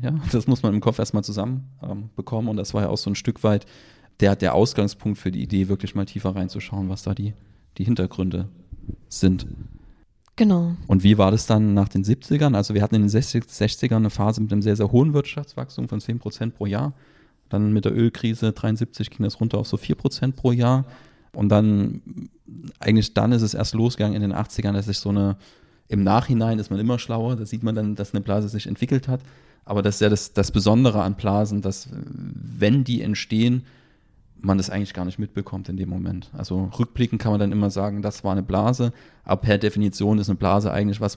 Ja, 0.00 0.14
das 0.30 0.46
muss 0.46 0.62
man 0.62 0.74
im 0.74 0.80
Kopf 0.80 1.00
erstmal 1.00 1.24
zusammen 1.24 1.68
ähm, 1.82 2.10
bekommen 2.14 2.48
und 2.48 2.56
das 2.56 2.72
war 2.72 2.82
ja 2.82 2.88
auch 2.88 2.98
so 2.98 3.10
ein 3.10 3.16
Stück 3.16 3.42
weit 3.42 3.66
der, 4.20 4.36
der 4.36 4.54
Ausgangspunkt 4.54 5.18
für 5.18 5.32
die 5.32 5.42
Idee, 5.42 5.68
wirklich 5.68 5.96
mal 5.96 6.06
tiefer 6.06 6.36
reinzuschauen, 6.36 6.88
was 6.88 7.02
da 7.02 7.14
die, 7.14 7.34
die 7.78 7.84
Hintergründe 7.84 8.48
sind. 9.08 9.48
Genau. 10.38 10.76
Und 10.86 11.02
wie 11.02 11.18
war 11.18 11.32
das 11.32 11.46
dann 11.46 11.74
nach 11.74 11.88
den 11.88 12.04
70ern? 12.04 12.54
Also 12.54 12.72
wir 12.72 12.80
hatten 12.80 12.94
in 12.94 13.02
den 13.02 13.08
60, 13.08 13.42
60ern 13.42 13.96
eine 13.96 14.08
Phase 14.08 14.40
mit 14.40 14.52
einem 14.52 14.62
sehr, 14.62 14.76
sehr 14.76 14.92
hohen 14.92 15.12
Wirtschaftswachstum 15.12 15.88
von 15.88 16.00
10 16.00 16.20
Prozent 16.20 16.54
pro 16.54 16.64
Jahr. 16.64 16.92
Dann 17.48 17.72
mit 17.72 17.84
der 17.84 17.92
Ölkrise 17.92 18.52
73 18.52 19.10
ging 19.10 19.24
das 19.24 19.40
runter 19.40 19.58
auf 19.58 19.66
so 19.66 19.76
4 19.76 19.96
Prozent 19.96 20.36
pro 20.36 20.52
Jahr. 20.52 20.84
Und 21.34 21.48
dann, 21.48 22.30
eigentlich 22.78 23.14
dann 23.14 23.32
ist 23.32 23.42
es 23.42 23.52
erst 23.52 23.74
losgegangen 23.74 24.14
in 24.14 24.22
den 24.22 24.32
80ern, 24.32 24.74
dass 24.74 24.86
sich 24.86 25.00
so 25.00 25.08
eine, 25.08 25.36
im 25.88 26.04
Nachhinein 26.04 26.60
ist 26.60 26.70
man 26.70 26.78
immer 26.78 27.00
schlauer, 27.00 27.34
da 27.34 27.44
sieht 27.44 27.64
man 27.64 27.74
dann, 27.74 27.96
dass 27.96 28.14
eine 28.14 28.20
Blase 28.20 28.48
sich 28.48 28.68
entwickelt 28.68 29.08
hat. 29.08 29.20
Aber 29.64 29.82
das 29.82 29.96
ist 29.96 30.00
ja 30.02 30.08
das, 30.08 30.34
das 30.34 30.52
Besondere 30.52 31.02
an 31.02 31.16
Blasen, 31.16 31.62
dass 31.62 31.88
wenn 31.92 32.84
die 32.84 33.02
entstehen, 33.02 33.64
man 34.40 34.58
das 34.58 34.70
eigentlich 34.70 34.94
gar 34.94 35.04
nicht 35.04 35.18
mitbekommt 35.18 35.68
in 35.68 35.76
dem 35.76 35.88
Moment. 35.88 36.30
Also 36.36 36.70
rückblickend 36.78 37.20
kann 37.20 37.32
man 37.32 37.40
dann 37.40 37.52
immer 37.52 37.70
sagen, 37.70 38.02
das 38.02 38.24
war 38.24 38.32
eine 38.32 38.42
Blase, 38.42 38.92
aber 39.24 39.40
per 39.40 39.58
Definition 39.58 40.18
ist 40.18 40.28
eine 40.28 40.38
Blase 40.38 40.72
eigentlich 40.72 41.00
was, 41.00 41.16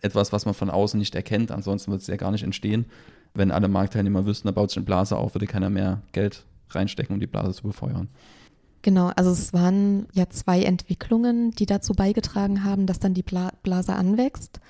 etwas, 0.00 0.32
was 0.32 0.44
man 0.44 0.54
von 0.54 0.70
außen 0.70 0.98
nicht 0.98 1.14
erkennt, 1.14 1.50
ansonsten 1.50 1.90
wird 1.90 2.02
es 2.02 2.06
ja 2.06 2.16
gar 2.16 2.30
nicht 2.30 2.44
entstehen. 2.44 2.86
Wenn 3.34 3.50
alle 3.50 3.68
Marktteilnehmer 3.68 4.26
wüssten, 4.26 4.48
da 4.48 4.52
baut 4.52 4.70
sich 4.70 4.78
eine 4.78 4.86
Blase 4.86 5.16
auf, 5.16 5.34
würde 5.34 5.46
keiner 5.46 5.70
mehr 5.70 6.02
Geld 6.12 6.44
reinstecken, 6.70 7.14
um 7.14 7.20
die 7.20 7.26
Blase 7.26 7.52
zu 7.52 7.62
befeuern. 7.62 8.08
Genau, 8.82 9.08
also 9.14 9.30
es 9.30 9.52
waren 9.52 10.06
ja 10.12 10.30
zwei 10.30 10.62
Entwicklungen, 10.62 11.50
die 11.50 11.66
dazu 11.66 11.92
beigetragen 11.92 12.64
haben, 12.64 12.86
dass 12.86 12.98
dann 12.98 13.14
die 13.14 13.22
Bla 13.22 13.52
Blase 13.62 13.94
anwächst. 13.94 14.60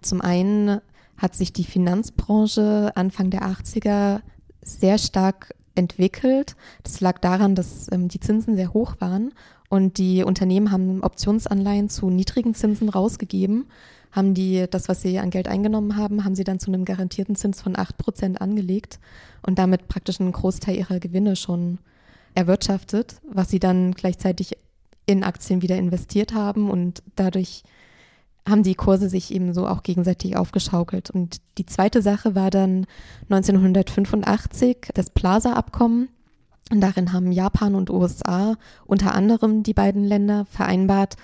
Zum 0.00 0.20
einen 0.20 0.80
hat 1.16 1.36
sich 1.36 1.52
die 1.52 1.64
Finanzbranche 1.64 2.92
Anfang 2.96 3.30
der 3.30 3.42
80er 3.42 4.20
sehr 4.62 4.98
stark 4.98 5.54
entwickelt. 5.74 6.56
Das 6.82 7.00
lag 7.00 7.18
daran, 7.18 7.54
dass 7.54 7.90
ähm, 7.92 8.08
die 8.08 8.20
Zinsen 8.20 8.56
sehr 8.56 8.72
hoch 8.72 8.96
waren 8.98 9.32
und 9.68 9.98
die 9.98 10.22
Unternehmen 10.22 10.70
haben 10.70 11.02
Optionsanleihen 11.02 11.88
zu 11.88 12.10
niedrigen 12.10 12.54
Zinsen 12.54 12.88
rausgegeben, 12.88 13.66
haben 14.10 14.34
die 14.34 14.66
das, 14.70 14.88
was 14.88 15.00
sie 15.00 15.18
an 15.18 15.30
Geld 15.30 15.48
eingenommen 15.48 15.96
haben, 15.96 16.24
haben 16.24 16.34
sie 16.34 16.44
dann 16.44 16.58
zu 16.58 16.70
einem 16.70 16.84
garantierten 16.84 17.36
Zins 17.36 17.62
von 17.62 17.74
8% 17.74 18.36
angelegt 18.36 19.00
und 19.40 19.58
damit 19.58 19.88
praktisch 19.88 20.20
einen 20.20 20.32
Großteil 20.32 20.76
ihrer 20.76 21.00
Gewinne 21.00 21.36
schon 21.36 21.78
erwirtschaftet, 22.34 23.16
was 23.26 23.48
sie 23.48 23.58
dann 23.58 23.92
gleichzeitig 23.92 24.58
in 25.06 25.24
Aktien 25.24 25.62
wieder 25.62 25.76
investiert 25.76 26.34
haben 26.34 26.70
und 26.70 27.02
dadurch 27.16 27.62
haben 28.48 28.62
die 28.62 28.74
Kurse 28.74 29.08
sich 29.08 29.32
eben 29.32 29.54
so 29.54 29.66
auch 29.66 29.82
gegenseitig 29.82 30.36
aufgeschaukelt. 30.36 31.10
Und 31.10 31.36
die 31.58 31.66
zweite 31.66 32.02
Sache 32.02 32.34
war 32.34 32.50
dann 32.50 32.86
1985 33.30 34.88
das 34.94 35.10
Plaza-Abkommen. 35.10 36.08
Darin 36.70 37.12
haben 37.12 37.32
Japan 37.32 37.74
und 37.74 37.90
USA 37.90 38.56
unter 38.86 39.14
anderem 39.14 39.62
die 39.62 39.74
beiden 39.74 40.04
Länder 40.04 40.46
vereinbart, 40.46 41.16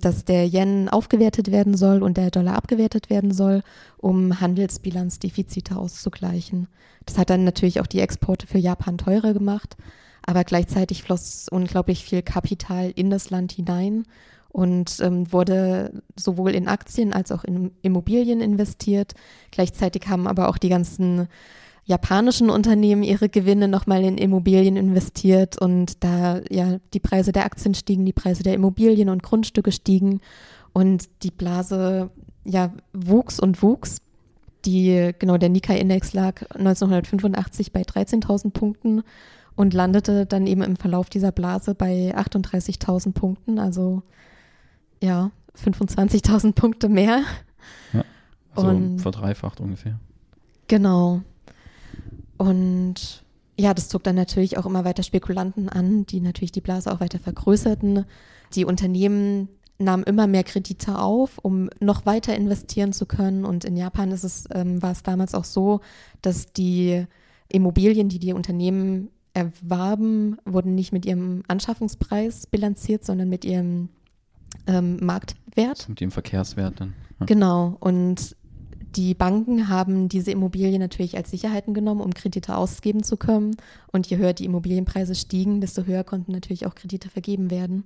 dass 0.00 0.24
der 0.24 0.46
Yen 0.46 0.88
aufgewertet 0.88 1.50
werden 1.50 1.76
soll 1.76 2.02
und 2.02 2.16
der 2.16 2.30
Dollar 2.30 2.56
abgewertet 2.56 3.10
werden 3.10 3.32
soll, 3.32 3.62
um 3.96 4.40
Handelsbilanzdefizite 4.40 5.76
auszugleichen. 5.76 6.68
Das 7.06 7.18
hat 7.18 7.30
dann 7.30 7.44
natürlich 7.44 7.80
auch 7.80 7.86
die 7.86 8.00
Exporte 8.00 8.46
für 8.46 8.58
Japan 8.58 8.98
teurer 8.98 9.32
gemacht, 9.32 9.76
aber 10.22 10.44
gleichzeitig 10.44 11.02
floss 11.02 11.48
unglaublich 11.50 12.04
viel 12.04 12.22
Kapital 12.22 12.92
in 12.94 13.10
das 13.10 13.30
Land 13.30 13.52
hinein 13.52 14.04
und 14.58 14.98
ähm, 15.02 15.32
wurde 15.32 16.02
sowohl 16.16 16.50
in 16.50 16.66
Aktien 16.66 17.12
als 17.12 17.30
auch 17.30 17.44
in 17.44 17.70
Immobilien 17.82 18.40
investiert. 18.40 19.14
Gleichzeitig 19.52 20.08
haben 20.08 20.26
aber 20.26 20.48
auch 20.48 20.58
die 20.58 20.68
ganzen 20.68 21.28
japanischen 21.84 22.50
Unternehmen 22.50 23.04
ihre 23.04 23.28
Gewinne 23.28 23.68
nochmal 23.68 24.02
in 24.02 24.18
Immobilien 24.18 24.76
investiert 24.76 25.58
und 25.58 26.02
da 26.02 26.40
ja 26.50 26.78
die 26.92 26.98
Preise 26.98 27.30
der 27.30 27.44
Aktien 27.44 27.72
stiegen, 27.74 28.04
die 28.04 28.12
Preise 28.12 28.42
der 28.42 28.54
Immobilien 28.54 29.10
und 29.10 29.22
Grundstücke 29.22 29.70
stiegen 29.70 30.20
und 30.72 31.04
die 31.22 31.30
Blase 31.30 32.10
ja 32.44 32.72
wuchs 32.92 33.38
und 33.38 33.62
wuchs. 33.62 33.98
Die, 34.64 35.12
genau, 35.20 35.36
der 35.36 35.50
Nikkei-Index 35.50 36.14
lag 36.14 36.42
1985 36.50 37.72
bei 37.72 37.82
13.000 37.82 38.50
Punkten 38.50 39.04
und 39.54 39.72
landete 39.72 40.26
dann 40.26 40.48
eben 40.48 40.62
im 40.62 40.74
Verlauf 40.74 41.10
dieser 41.10 41.30
Blase 41.30 41.76
bei 41.76 42.12
38.000 42.16 43.12
Punkten, 43.12 43.60
also 43.60 44.02
ja, 45.02 45.30
25.000 45.62 46.52
Punkte 46.52 46.88
mehr. 46.88 47.22
Ja, 47.92 48.04
also 48.54 48.68
und, 48.68 49.00
verdreifacht 49.00 49.60
ungefähr. 49.60 49.98
Genau. 50.68 51.22
Und 52.36 53.24
ja, 53.58 53.74
das 53.74 53.88
zog 53.88 54.04
dann 54.04 54.14
natürlich 54.14 54.56
auch 54.56 54.66
immer 54.66 54.84
weiter 54.84 55.02
Spekulanten 55.02 55.68
an, 55.68 56.06
die 56.06 56.20
natürlich 56.20 56.52
die 56.52 56.60
Blase 56.60 56.92
auch 56.92 57.00
weiter 57.00 57.18
vergrößerten. 57.18 58.04
Die 58.54 58.64
Unternehmen 58.64 59.48
nahmen 59.78 60.04
immer 60.04 60.26
mehr 60.26 60.44
Kredite 60.44 60.98
auf, 60.98 61.38
um 61.38 61.68
noch 61.80 62.06
weiter 62.06 62.34
investieren 62.34 62.92
zu 62.92 63.06
können. 63.06 63.44
Und 63.44 63.64
in 63.64 63.76
Japan 63.76 64.12
ist 64.12 64.24
es, 64.24 64.44
ähm, 64.52 64.82
war 64.82 64.92
es 64.92 65.02
damals 65.02 65.34
auch 65.34 65.44
so, 65.44 65.80
dass 66.22 66.52
die 66.52 67.04
Immobilien, 67.48 68.08
die 68.08 68.18
die 68.18 68.32
Unternehmen 68.32 69.10
erwarben, 69.34 70.36
wurden 70.44 70.74
nicht 70.74 70.92
mit 70.92 71.06
ihrem 71.06 71.42
Anschaffungspreis 71.48 72.46
bilanziert, 72.46 73.04
sondern 73.04 73.28
mit 73.28 73.44
ihrem 73.44 73.88
ähm, 74.66 74.98
Marktwert. 75.00 75.88
Mit 75.88 76.00
dem 76.00 76.10
Verkehrswert 76.10 76.80
dann. 76.80 76.94
Ja. 77.20 77.26
Genau. 77.26 77.76
Und 77.80 78.36
die 78.96 79.14
Banken 79.14 79.68
haben 79.68 80.08
diese 80.08 80.30
Immobilien 80.30 80.80
natürlich 80.80 81.16
als 81.16 81.30
Sicherheiten 81.30 81.74
genommen, 81.74 82.00
um 82.00 82.14
Kredite 82.14 82.56
ausgeben 82.56 83.02
zu 83.02 83.16
können. 83.16 83.56
Und 83.92 84.06
je 84.06 84.16
höher 84.16 84.32
die 84.32 84.44
Immobilienpreise 84.44 85.14
stiegen, 85.14 85.60
desto 85.60 85.84
höher 85.84 86.04
konnten 86.04 86.32
natürlich 86.32 86.66
auch 86.66 86.74
Kredite 86.74 87.08
vergeben 87.10 87.50
werden. 87.50 87.84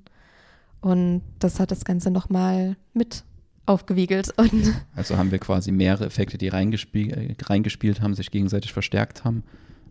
Und 0.81 1.23
das 1.39 1.61
hat 1.61 1.71
das 1.71 1.85
Ganze 1.85 2.11
nochmal 2.11 2.77
mit 2.93 3.25
aufgewiegelt. 3.67 4.33
Und 4.37 4.75
also 4.95 5.17
haben 5.17 5.31
wir 5.31 5.39
quasi 5.39 5.73
mehrere 5.73 6.07
Effekte, 6.07 6.39
die 6.39 6.49
reingespielt, 6.49 7.49
reingespielt 7.49 8.01
haben, 8.01 8.15
sich 8.15 8.31
gegenseitig 8.31 8.73
verstärkt 8.73 9.25
haben, 9.25 9.43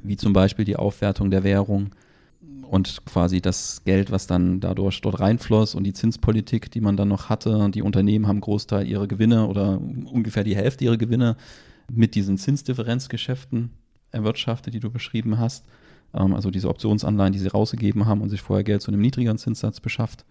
wie 0.03 0.17
zum 0.17 0.33
Beispiel 0.33 0.65
die 0.65 0.75
Aufwertung 0.75 1.31
der 1.31 1.43
Währung, 1.43 1.91
und 2.71 3.05
quasi 3.05 3.41
das 3.41 3.83
Geld, 3.83 4.11
was 4.11 4.27
dann 4.27 4.59
dadurch 4.61 5.01
dort 5.01 5.19
reinfloss 5.19 5.75
und 5.75 5.83
die 5.83 5.93
Zinspolitik, 5.93 6.71
die 6.71 6.81
man 6.81 6.97
dann 6.97 7.09
noch 7.09 7.29
hatte, 7.29 7.69
die 7.69 7.81
Unternehmen 7.81 8.27
haben 8.27 8.41
Großteil 8.41 8.87
ihrer 8.87 9.07
Gewinne 9.07 9.47
oder 9.47 9.79
ungefähr 9.79 10.43
die 10.43 10.55
Hälfte 10.55 10.85
ihrer 10.85 10.97
Gewinne 10.97 11.35
mit 11.91 12.15
diesen 12.15 12.37
Zinsdifferenzgeschäften 12.37 13.71
erwirtschaftet, 14.11 14.73
die 14.73 14.79
du 14.79 14.89
beschrieben 14.89 15.37
hast. 15.37 15.65
Ähm, 16.13 16.33
also 16.33 16.49
diese 16.49 16.69
Optionsanleihen, 16.69 17.33
die 17.33 17.39
sie 17.39 17.47
rausgegeben 17.47 18.05
haben 18.05 18.21
und 18.21 18.29
sich 18.29 18.41
vorher 18.41 18.63
Geld 18.63 18.81
zu 18.81 18.91
einem 18.91 19.01
niedrigeren 19.01 19.37
Zinssatz 19.37 19.79
beschafft 19.79 20.25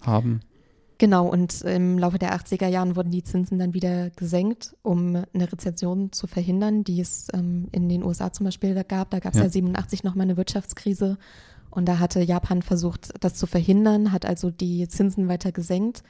haben. 0.00 0.40
Genau, 0.98 1.28
und 1.28 1.60
im 1.62 1.98
Laufe 1.98 2.18
der 2.18 2.34
80er 2.34 2.68
Jahren 2.68 2.96
wurden 2.96 3.10
die 3.10 3.22
Zinsen 3.22 3.58
dann 3.58 3.74
wieder 3.74 4.08
gesenkt, 4.10 4.74
um 4.82 5.24
eine 5.34 5.52
Rezession 5.52 6.10
zu 6.12 6.26
verhindern, 6.26 6.84
die 6.84 7.00
es 7.00 7.28
ähm, 7.34 7.68
in 7.72 7.88
den 7.88 8.02
USA 8.02 8.32
zum 8.32 8.44
Beispiel 8.44 8.82
gab. 8.84 9.10
Da 9.10 9.18
gab 9.18 9.34
es 9.34 9.38
ja. 9.38 9.44
ja 9.44 9.50
87 9.50 10.04
nochmal 10.04 10.24
eine 10.24 10.38
Wirtschaftskrise 10.38 11.18
und 11.76 11.86
da 11.86 11.98
hatte 11.98 12.22
Japan 12.22 12.62
versucht, 12.62 13.12
das 13.20 13.34
zu 13.34 13.46
verhindern, 13.46 14.12
hat 14.12 14.24
also 14.26 14.50
die 14.50 14.88
Zinsen 14.88 15.28
weiter 15.28 15.52
gesenkt. 15.52 16.02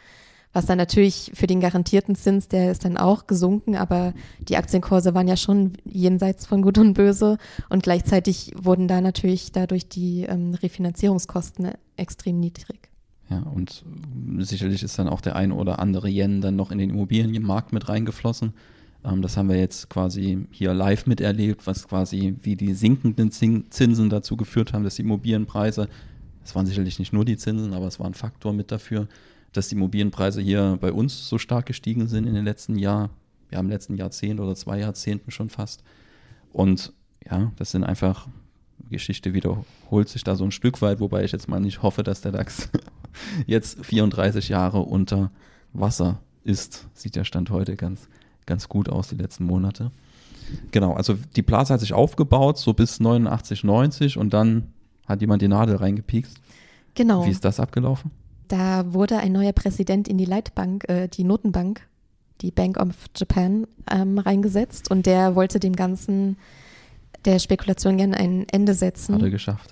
Was 0.52 0.64
dann 0.64 0.78
natürlich 0.78 1.32
für 1.34 1.46
den 1.46 1.60
garantierten 1.60 2.14
Zins, 2.14 2.48
der 2.48 2.70
ist 2.70 2.84
dann 2.84 2.96
auch 2.96 3.26
gesunken, 3.26 3.76
aber 3.76 4.14
die 4.40 4.56
Aktienkurse 4.56 5.12
waren 5.12 5.28
ja 5.28 5.36
schon 5.36 5.74
jenseits 5.84 6.46
von 6.46 6.62
Gut 6.62 6.78
und 6.78 6.94
Böse 6.94 7.36
und 7.68 7.82
gleichzeitig 7.82 8.54
wurden 8.56 8.88
da 8.88 9.02
natürlich 9.02 9.52
dadurch 9.52 9.88
die 9.88 10.22
ähm, 10.22 10.54
Refinanzierungskosten 10.54 11.72
extrem 11.96 12.40
niedrig. 12.40 12.88
Ja, 13.28 13.40
und 13.40 13.84
sicherlich 14.38 14.82
ist 14.82 14.98
dann 14.98 15.08
auch 15.08 15.20
der 15.20 15.36
ein 15.36 15.52
oder 15.52 15.78
andere 15.78 16.08
Yen 16.08 16.40
dann 16.40 16.56
noch 16.56 16.70
in 16.70 16.78
den 16.78 16.90
Immobilienmarkt 16.90 17.72
mit 17.72 17.88
reingeflossen. 17.88 18.54
Ähm, 19.06 19.22
das 19.22 19.36
haben 19.36 19.48
wir 19.48 19.58
jetzt 19.58 19.88
quasi 19.88 20.46
hier 20.50 20.74
live 20.74 21.06
miterlebt, 21.06 21.66
was 21.66 21.86
quasi 21.86 22.36
wie 22.42 22.56
die 22.56 22.74
sinkenden 22.74 23.30
Zinsen 23.30 24.10
dazu 24.10 24.36
geführt 24.36 24.72
haben, 24.72 24.84
dass 24.84 24.96
die 24.96 25.02
Immobilienpreise, 25.02 25.88
es 26.44 26.54
waren 26.54 26.66
sicherlich 26.66 26.98
nicht 26.98 27.12
nur 27.12 27.24
die 27.24 27.36
Zinsen, 27.36 27.72
aber 27.72 27.86
es 27.86 27.98
war 28.00 28.06
ein 28.06 28.14
Faktor 28.14 28.52
mit 28.52 28.70
dafür, 28.70 29.08
dass 29.52 29.68
die 29.68 29.76
Immobilienpreise 29.76 30.40
hier 30.40 30.76
bei 30.80 30.92
uns 30.92 31.28
so 31.28 31.38
stark 31.38 31.66
gestiegen 31.66 32.08
sind 32.08 32.26
in 32.26 32.34
den 32.34 32.44
letzten 32.44 32.76
Jahren, 32.76 33.10
ja 33.50 33.60
im 33.60 33.68
letzten 33.68 33.96
Jahrzehnt 33.96 34.40
oder 34.40 34.54
zwei 34.54 34.80
Jahrzehnten 34.80 35.30
schon 35.30 35.48
fast. 35.48 35.82
Und 36.52 36.92
ja, 37.24 37.52
das 37.56 37.70
sind 37.70 37.84
einfach, 37.84 38.28
Geschichte 38.90 39.34
wiederholt 39.34 40.08
sich 40.08 40.22
da 40.22 40.36
so 40.36 40.44
ein 40.44 40.52
Stück 40.52 40.82
weit, 40.82 41.00
wobei 41.00 41.24
ich 41.24 41.32
jetzt 41.32 41.48
mal 41.48 41.60
nicht 41.60 41.82
hoffe, 41.82 42.02
dass 42.02 42.20
der 42.20 42.32
DAX 42.32 42.68
jetzt 43.46 43.84
34 43.84 44.48
Jahre 44.48 44.80
unter 44.80 45.30
Wasser 45.72 46.20
ist. 46.44 46.86
Sieht 46.94 47.16
der 47.16 47.24
Stand 47.24 47.50
heute 47.50 47.76
ganz, 47.76 48.08
ganz 48.46 48.68
gut 48.68 48.88
aus, 48.88 49.08
die 49.08 49.16
letzten 49.16 49.44
Monate. 49.44 49.90
Genau, 50.70 50.92
also 50.94 51.18
die 51.34 51.42
Blase 51.42 51.74
hat 51.74 51.80
sich 51.80 51.92
aufgebaut, 51.92 52.58
so 52.58 52.72
bis 52.72 53.00
89, 53.00 53.64
90 53.64 54.16
und 54.16 54.32
dann 54.32 54.68
hat 55.06 55.20
jemand 55.20 55.42
die 55.42 55.48
Nadel 55.48 55.76
reingepiekst. 55.76 56.36
Genau. 56.94 57.26
Wie 57.26 57.30
ist 57.30 57.44
das 57.44 57.60
abgelaufen? 57.60 58.10
Da 58.48 58.92
wurde 58.92 59.18
ein 59.18 59.32
neuer 59.32 59.52
Präsident 59.52 60.08
in 60.08 60.18
die 60.18 60.24
Leitbank, 60.24 60.88
äh, 60.88 61.08
die 61.08 61.24
Notenbank, 61.24 61.80
die 62.40 62.50
Bank 62.50 62.78
of 62.78 62.94
Japan, 63.16 63.66
ähm, 63.90 64.18
reingesetzt 64.18 64.90
und 64.90 65.06
der 65.06 65.34
wollte 65.34 65.58
dem 65.58 65.74
Ganzen 65.74 66.36
der 67.24 67.38
Spekulation 67.38 67.96
gerne 67.96 68.16
ein 68.16 68.46
Ende 68.50 68.74
setzen. 68.74 69.16
Hat 69.16 69.22
er 69.22 69.30
geschafft. 69.30 69.70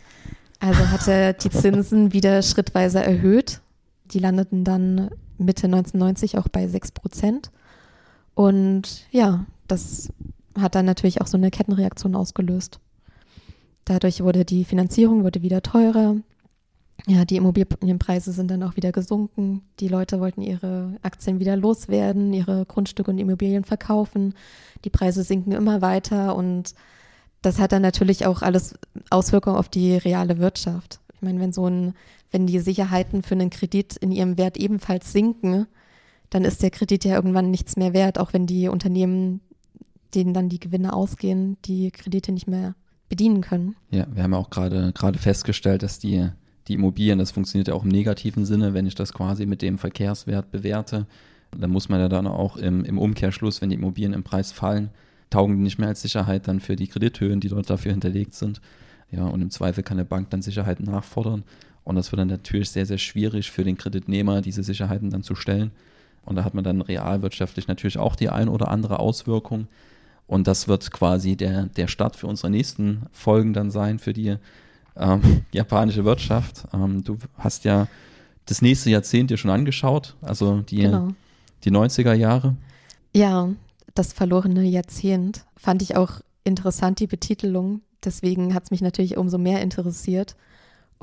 Also 0.61 0.91
hat 0.91 1.07
er 1.07 1.35
die 1.35 1.51
Zinsen 1.51 2.13
wieder 2.13 2.43
schrittweise 2.43 3.03
erhöht. 3.03 3.61
Die 4.07 4.19
landeten 4.19 4.65
dann 4.65 5.11
Mitte 5.39 5.67
1990 5.67 6.39
auch 6.39 6.49
bei 6.49 6.67
6 6.67 6.93
Prozent. 6.93 7.51
Und 8.35 9.07
ja, 9.11 9.47
das 9.69 10.13
hat 10.59 10.75
dann 10.75 10.87
natürlich 10.87 11.21
auch 11.21 11.27
so 11.27 11.37
eine 11.37 11.51
Kettenreaktion 11.51 12.15
ausgelöst. 12.15 12.81
Dadurch 13.85 14.23
wurde 14.23 14.45
die 14.45 14.65
Finanzierung 14.65 15.25
wurde 15.25 15.43
wieder 15.43 15.63
teurer. 15.63 16.17
Ja, 17.07 17.25
die 17.25 17.37
Immobilienpreise 17.37 18.33
sind 18.33 18.51
dann 18.51 18.63
auch 18.63 18.77
wieder 18.77 18.93
gesunken. 18.93 19.63
Die 19.81 19.89
Leute 19.89 20.21
wollten 20.21 20.43
ihre 20.43 20.97
Aktien 21.03 21.39
wieder 21.39 21.57
loswerden, 21.57 22.33
ihre 22.33 22.65
Grundstücke 22.65 23.11
und 23.11 23.19
Immobilien 23.19 23.65
verkaufen. 23.65 24.35
Die 24.85 24.91
Preise 24.91 25.23
sinken 25.23 25.53
immer 25.53 25.83
weiter 25.83 26.35
und 26.35 26.75
das 27.43 27.59
hat 27.59 27.73
dann 27.73 27.83
natürlich 27.83 28.25
auch 28.25 28.41
alles 28.41 28.75
Auswirkungen 29.11 29.57
auf 29.57 29.69
die 29.69 29.97
reale 29.97 30.39
Wirtschaft. 30.39 31.01
Ich 31.13 31.21
meine, 31.21 31.41
wenn 31.41 31.53
so 31.53 31.67
ein, 31.69 31.95
wenn 32.31 32.47
die 32.47 32.59
Sicherheiten 32.61 33.23
für 33.23 33.35
einen 33.35 33.51
Kredit 33.51 33.97
in 33.97 34.11
ihrem 34.11 34.39
Wert 34.39 34.57
ebenfalls 34.57 35.13
sinken, 35.13 35.67
dann 36.35 36.45
ist 36.45 36.65
der 36.65 36.73
Kredit 36.73 37.05
ja 37.05 37.15
irgendwann 37.15 37.53
nichts 37.53 37.77
mehr 37.77 37.93
wert, 37.93 38.19
auch 38.19 38.33
wenn 38.33 38.49
die 38.49 38.67
Unternehmen, 38.67 39.41
denen 40.17 40.35
dann 40.35 40.49
die 40.49 40.59
Gewinne 40.59 40.93
ausgehen, 40.93 41.59
die 41.65 41.93
Kredite 41.93 42.33
nicht 42.33 42.49
mehr 42.49 42.75
bedienen 43.09 43.41
können. 43.41 43.77
Ja, 43.93 44.09
wir 44.13 44.25
haben 44.25 44.33
ja 44.33 44.39
auch 44.39 44.51
gerade 44.51 44.91
gerade 44.95 45.17
festgestellt, 45.17 45.85
dass 45.85 46.01
die 46.01 46.29
die 46.67 46.75
Immobilien, 46.75 47.21
das 47.21 47.31
funktioniert 47.31 47.69
ja 47.69 47.75
auch 47.75 47.85
im 47.85 47.91
negativen 47.91 48.45
Sinne, 48.47 48.75
wenn 48.75 48.85
ich 48.85 48.97
das 48.97 49.13
quasi 49.13 49.47
mit 49.47 49.63
dem 49.63 49.79
Verkehrswert 49.79 50.51
bewerte, 50.51 51.07
dann 51.57 51.71
muss 51.71 51.89
man 51.89 52.01
ja 52.01 52.09
dann 52.09 52.27
auch 52.27 52.57
im, 52.57 52.85
im 52.85 52.99
Umkehrschluss, 52.99 53.63
wenn 53.63 53.71
die 53.71 53.77
Immobilien 53.77 54.13
im 54.13 54.25
Preis 54.25 54.51
fallen, 54.51 54.91
taugen 55.31 55.59
die 55.59 55.63
nicht 55.63 55.79
mehr 55.79 55.89
als 55.89 56.03
Sicherheit 56.03 56.49
dann 56.49 56.59
für 56.59 56.75
die 56.75 56.89
Kredithöhen, 56.89 57.39
die 57.39 57.49
dort 57.49 57.71
dafür 57.71 57.93
hinterlegt 57.93 58.35
sind. 58.35 58.61
Ja, 59.13 59.25
und 59.27 59.41
im 59.41 59.51
Zweifel 59.51 59.85
kann 59.85 59.99
eine 59.99 60.05
Bank 60.05 60.31
dann 60.31 60.43
Sicherheiten 60.43 60.87
nachfordern. 60.87 61.45
Und 61.85 61.95
das 61.95 62.11
wird 62.11 62.19
dann 62.19 62.29
natürlich 62.29 62.71
sehr, 62.71 62.87
sehr 62.87 62.99
schwierig 62.99 63.53
für 63.53 63.63
den 63.63 63.77
Kreditnehmer, 63.77 64.41
diese 64.41 64.65
Sicherheiten 64.65 65.11
dann 65.11 65.23
zu 65.23 65.37
stellen. 65.37 65.71
Und 66.25 66.37
da 66.37 66.45
hat 66.45 66.55
man 66.55 66.65
dann 66.65 66.81
realwirtschaftlich 66.81 67.69
natürlich 67.69 67.99
auch 67.99 68.17
die 68.17 68.29
ein 68.29 68.49
oder 68.49 68.69
andere 68.69 68.99
Auswirkung. 68.99 69.69
Und 70.27 70.47
das 70.47 70.69
wird 70.69 70.91
quasi 70.91 71.37
der, 71.37 71.65
der 71.67 71.87
Start 71.87 72.17
für 72.17 72.27
unsere 72.27 72.51
nächsten 72.51 73.03
Folgen 73.13 73.53
dann 73.53 73.71
sein, 73.71 73.99
für 73.99 74.13
die 74.13 74.37
ähm, 74.97 75.45
japanische 75.53 76.05
Wirtschaft. 76.05 76.65
Ähm, 76.73 77.05
du 77.05 77.19
hast 77.39 77.65
ja 77.65 77.89
das 78.47 78.63
nächste 78.63 78.91
Jahrzehnt 78.91 79.31
dir 79.31 79.37
schon 79.37 79.51
angeschaut, 79.51 80.17
also 80.21 80.61
die, 80.61 80.79
genau. 80.79 81.09
die 81.65 81.71
90er 81.71 82.15
Jahre. 82.15 82.57
Ja, 83.15 83.49
das 83.95 84.13
verlorene 84.13 84.65
Jahrzehnt. 84.65 85.45
Fand 85.57 85.83
ich 85.83 85.97
auch 85.97 86.21
interessant, 86.43 87.01
die 87.01 87.07
Betitelung. 87.07 87.81
Deswegen 88.05 88.55
hat 88.55 88.65
es 88.65 88.71
mich 88.71 88.83
natürlich 88.83 89.17
umso 89.17 89.39
mehr 89.39 89.63
interessiert. 89.63 90.37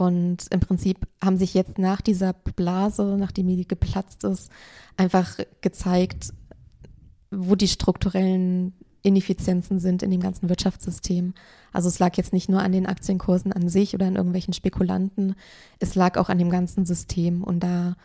Und 0.02 0.48
im 0.50 0.60
Prinzip 0.62 1.08
haben 1.24 1.38
sich 1.38 1.54
jetzt 1.54 1.78
nach 1.78 2.02
dieser 2.02 2.34
Blase, 2.34 3.18
nachdem 3.20 3.46
die 3.46 3.68
geplatzt 3.68 4.24
ist, 4.24 4.50
einfach 4.98 5.38
gezeigt, 5.62 6.34
wo 7.30 7.54
die 7.54 7.68
strukturellen 7.68 8.74
Ineffizienzen 9.04 9.80
sind 9.80 10.02
in 10.02 10.10
dem 10.10 10.20
ganzen 10.20 10.50
Wirtschaftssystem. 10.50 11.36
Also 11.72 11.88
es 11.88 12.00
lag 12.00 12.18
jetzt 12.18 12.34
nicht 12.34 12.50
nur 12.50 12.64
an 12.64 12.72
den 12.72 12.88
Aktienkursen 12.88 13.54
an 13.54 13.70
sich 13.70 13.94
oder 13.94 14.08
an 14.08 14.16
irgendwelchen 14.16 14.56
Spekulanten, 14.56 15.36
es 15.78 15.94
lag 15.94 16.18
auch 16.18 16.30
an 16.30 16.40
dem 16.40 16.50
ganzen 16.50 16.88
System. 16.88 17.44
Und 17.44 17.60
da 17.60 17.96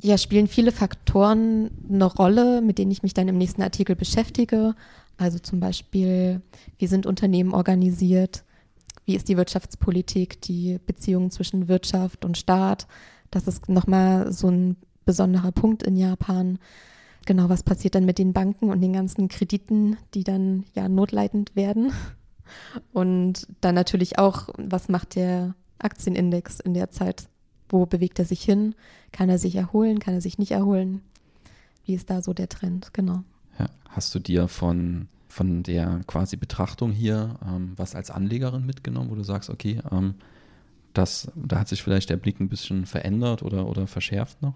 ja, 0.00 0.18
spielen 0.18 0.48
viele 0.48 0.72
Faktoren 0.72 1.70
eine 1.88 2.06
Rolle, 2.06 2.60
mit 2.62 2.78
denen 2.78 2.90
ich 2.90 3.04
mich 3.04 3.14
dann 3.14 3.28
im 3.28 3.38
nächsten 3.38 3.62
Artikel 3.62 3.94
beschäftige. 3.94 4.74
Also 5.18 5.38
zum 5.38 5.60
Beispiel, 5.60 6.42
wie 6.78 6.88
sind 6.88 7.06
Unternehmen 7.06 7.54
organisiert? 7.54 8.42
Wie 9.04 9.16
ist 9.16 9.28
die 9.28 9.36
Wirtschaftspolitik, 9.36 10.40
die 10.42 10.78
Beziehungen 10.86 11.30
zwischen 11.30 11.68
Wirtschaft 11.68 12.24
und 12.24 12.38
Staat? 12.38 12.86
Das 13.30 13.48
ist 13.48 13.68
nochmal 13.68 14.32
so 14.32 14.48
ein 14.48 14.76
besonderer 15.04 15.52
Punkt 15.52 15.82
in 15.82 15.96
Japan. 15.96 16.58
Genau, 17.26 17.48
was 17.48 17.62
passiert 17.62 17.94
dann 17.94 18.04
mit 18.04 18.18
den 18.18 18.32
Banken 18.32 18.70
und 18.70 18.80
den 18.80 18.92
ganzen 18.92 19.28
Krediten, 19.28 19.96
die 20.14 20.24
dann 20.24 20.64
ja 20.74 20.88
notleidend 20.88 21.54
werden? 21.56 21.92
Und 22.92 23.46
dann 23.60 23.74
natürlich 23.74 24.18
auch, 24.18 24.48
was 24.58 24.88
macht 24.88 25.14
der 25.14 25.54
Aktienindex 25.78 26.60
in 26.60 26.74
der 26.74 26.90
Zeit? 26.90 27.28
Wo 27.68 27.86
bewegt 27.86 28.18
er 28.18 28.24
sich 28.24 28.42
hin? 28.42 28.74
Kann 29.10 29.28
er 29.28 29.38
sich 29.38 29.56
erholen? 29.56 29.98
Kann 30.00 30.14
er 30.14 30.20
sich 30.20 30.38
nicht 30.38 30.52
erholen? 30.52 31.00
Wie 31.84 31.94
ist 31.94 32.10
da 32.10 32.22
so 32.22 32.34
der 32.34 32.48
Trend? 32.48 32.92
Genau. 32.92 33.22
Ja. 33.58 33.66
Hast 33.88 34.14
du 34.14 34.18
dir 34.18 34.48
von, 34.48 35.08
von 35.32 35.62
der 35.62 36.02
quasi 36.06 36.36
Betrachtung 36.36 36.92
hier 36.92 37.36
ähm, 37.42 37.72
was 37.76 37.94
als 37.94 38.10
Anlegerin 38.10 38.66
mitgenommen, 38.66 39.10
wo 39.10 39.14
du 39.14 39.24
sagst, 39.24 39.48
okay, 39.48 39.80
ähm, 39.90 40.14
das, 40.92 41.32
da 41.34 41.58
hat 41.58 41.68
sich 41.68 41.82
vielleicht 41.82 42.10
der 42.10 42.18
Blick 42.18 42.38
ein 42.38 42.50
bisschen 42.50 42.84
verändert 42.84 43.42
oder, 43.42 43.66
oder 43.66 43.86
verschärft 43.86 44.42
noch? 44.42 44.52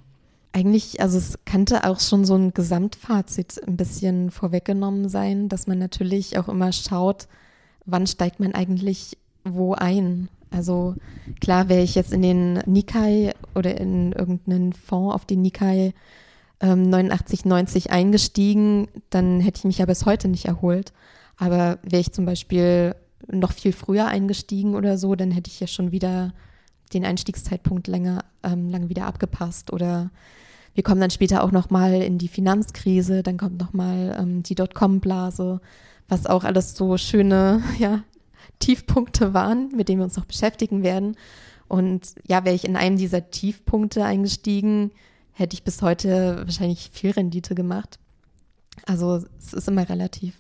Eigentlich, 0.52 1.00
also 1.00 1.16
es 1.16 1.38
könnte 1.46 1.84
auch 1.84 1.98
schon 1.98 2.26
so 2.26 2.34
ein 2.34 2.52
Gesamtfazit 2.52 3.66
ein 3.66 3.78
bisschen 3.78 4.30
vorweggenommen 4.30 5.08
sein, 5.08 5.48
dass 5.48 5.66
man 5.66 5.78
natürlich 5.78 6.38
auch 6.38 6.48
immer 6.48 6.72
schaut, 6.72 7.26
wann 7.86 8.06
steigt 8.06 8.38
man 8.38 8.52
eigentlich 8.52 9.16
wo 9.44 9.72
ein. 9.72 10.28
Also 10.50 10.94
klar, 11.40 11.70
wäre 11.70 11.82
ich 11.82 11.94
jetzt 11.94 12.12
in 12.12 12.20
den 12.20 12.54
Nikkei 12.66 13.32
oder 13.54 13.80
in 13.80 14.12
irgendeinen 14.12 14.74
Fonds 14.74 15.14
auf 15.14 15.24
den 15.24 15.40
Nikkei 15.40 15.94
ähm, 16.60 16.88
89, 16.88 17.44
90 17.44 17.90
eingestiegen, 17.90 18.88
dann 19.10 19.40
hätte 19.40 19.58
ich 19.58 19.64
mich 19.64 19.78
ja 19.78 19.86
bis 19.86 20.06
heute 20.06 20.28
nicht 20.28 20.46
erholt. 20.46 20.92
Aber 21.36 21.78
wäre 21.82 22.00
ich 22.00 22.12
zum 22.12 22.24
Beispiel 22.24 22.94
noch 23.28 23.52
viel 23.52 23.72
früher 23.72 24.06
eingestiegen 24.06 24.74
oder 24.74 24.98
so, 24.98 25.14
dann 25.14 25.30
hätte 25.30 25.50
ich 25.50 25.60
ja 25.60 25.66
schon 25.66 25.92
wieder 25.92 26.32
den 26.92 27.04
Einstiegszeitpunkt 27.04 27.88
länger, 27.88 28.24
ähm, 28.42 28.70
lang 28.70 28.88
wieder 28.88 29.06
abgepasst. 29.06 29.72
Oder 29.72 30.10
wir 30.74 30.82
kommen 30.82 31.00
dann 31.00 31.10
später 31.10 31.42
auch 31.42 31.52
nochmal 31.52 31.94
in 31.94 32.18
die 32.18 32.28
Finanzkrise, 32.28 33.22
dann 33.22 33.38
kommt 33.38 33.58
nochmal 33.58 34.16
ähm, 34.18 34.42
die 34.42 34.54
Dotcom-Blase, 34.54 35.60
was 36.08 36.26
auch 36.26 36.44
alles 36.44 36.76
so 36.76 36.96
schöne 36.96 37.62
ja, 37.78 38.02
Tiefpunkte 38.58 39.34
waren, 39.34 39.70
mit 39.74 39.88
denen 39.88 40.00
wir 40.00 40.04
uns 40.04 40.16
noch 40.16 40.24
beschäftigen 40.24 40.82
werden. 40.82 41.16
Und 41.68 42.14
ja, 42.28 42.44
wäre 42.44 42.54
ich 42.54 42.64
in 42.64 42.76
einem 42.76 42.96
dieser 42.96 43.30
Tiefpunkte 43.30 44.04
eingestiegen, 44.04 44.92
hätte 45.36 45.54
ich 45.54 45.62
bis 45.62 45.82
heute 45.82 46.38
wahrscheinlich 46.44 46.90
viel 46.92 47.10
Rendite 47.10 47.54
gemacht. 47.54 47.98
Also 48.86 49.22
es 49.38 49.52
ist 49.52 49.68
immer 49.68 49.86
relativ. 49.88 50.34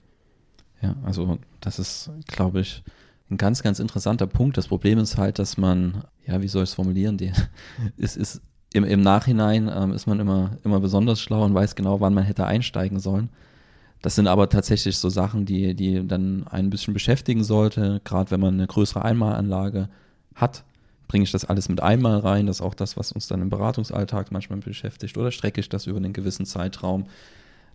Ja, 0.80 0.96
also 1.04 1.38
das 1.60 1.78
ist, 1.78 2.10
glaube 2.26 2.60
ich, 2.60 2.82
ein 3.30 3.36
ganz, 3.36 3.62
ganz 3.62 3.78
interessanter 3.78 4.26
Punkt. 4.26 4.56
Das 4.56 4.68
Problem 4.68 4.98
ist 4.98 5.18
halt, 5.18 5.38
dass 5.38 5.58
man, 5.58 6.04
ja, 6.26 6.40
wie 6.40 6.48
soll 6.48 6.62
ich 6.62 6.70
es 6.70 6.74
formulieren, 6.74 7.18
die, 7.18 7.32
ist, 7.98 8.16
ist 8.16 8.40
im, 8.72 8.84
im 8.84 9.02
Nachhinein 9.02 9.70
ähm, 9.74 9.92
ist 9.92 10.06
man 10.06 10.18
immer, 10.18 10.56
immer 10.64 10.80
besonders 10.80 11.20
schlau 11.20 11.44
und 11.44 11.54
weiß 11.54 11.74
genau, 11.74 12.00
wann 12.00 12.14
man 12.14 12.24
hätte 12.24 12.46
einsteigen 12.46 12.98
sollen. 12.98 13.28
Das 14.00 14.14
sind 14.14 14.28
aber 14.28 14.48
tatsächlich 14.48 14.96
so 14.96 15.10
Sachen, 15.10 15.44
die, 15.44 15.74
die 15.74 16.06
dann 16.06 16.46
ein 16.48 16.70
bisschen 16.70 16.94
beschäftigen 16.94 17.44
sollte, 17.44 18.00
gerade 18.04 18.30
wenn 18.30 18.40
man 18.40 18.54
eine 18.54 18.66
größere 18.66 19.04
Einmalanlage 19.04 19.88
hat. 20.34 20.64
Bringe 21.08 21.24
ich 21.24 21.32
das 21.32 21.44
alles 21.44 21.68
mit 21.68 21.82
einmal 21.82 22.18
rein? 22.18 22.46
Das 22.46 22.56
ist 22.56 22.62
auch 22.62 22.74
das, 22.74 22.96
was 22.96 23.12
uns 23.12 23.28
dann 23.28 23.42
im 23.42 23.50
Beratungsalltag 23.50 24.32
manchmal 24.32 24.58
beschäftigt. 24.58 25.16
Oder 25.16 25.30
strecke 25.30 25.60
ich 25.60 25.68
das 25.68 25.86
über 25.86 25.98
einen 25.98 26.12
gewissen 26.12 26.46
Zeitraum? 26.46 27.06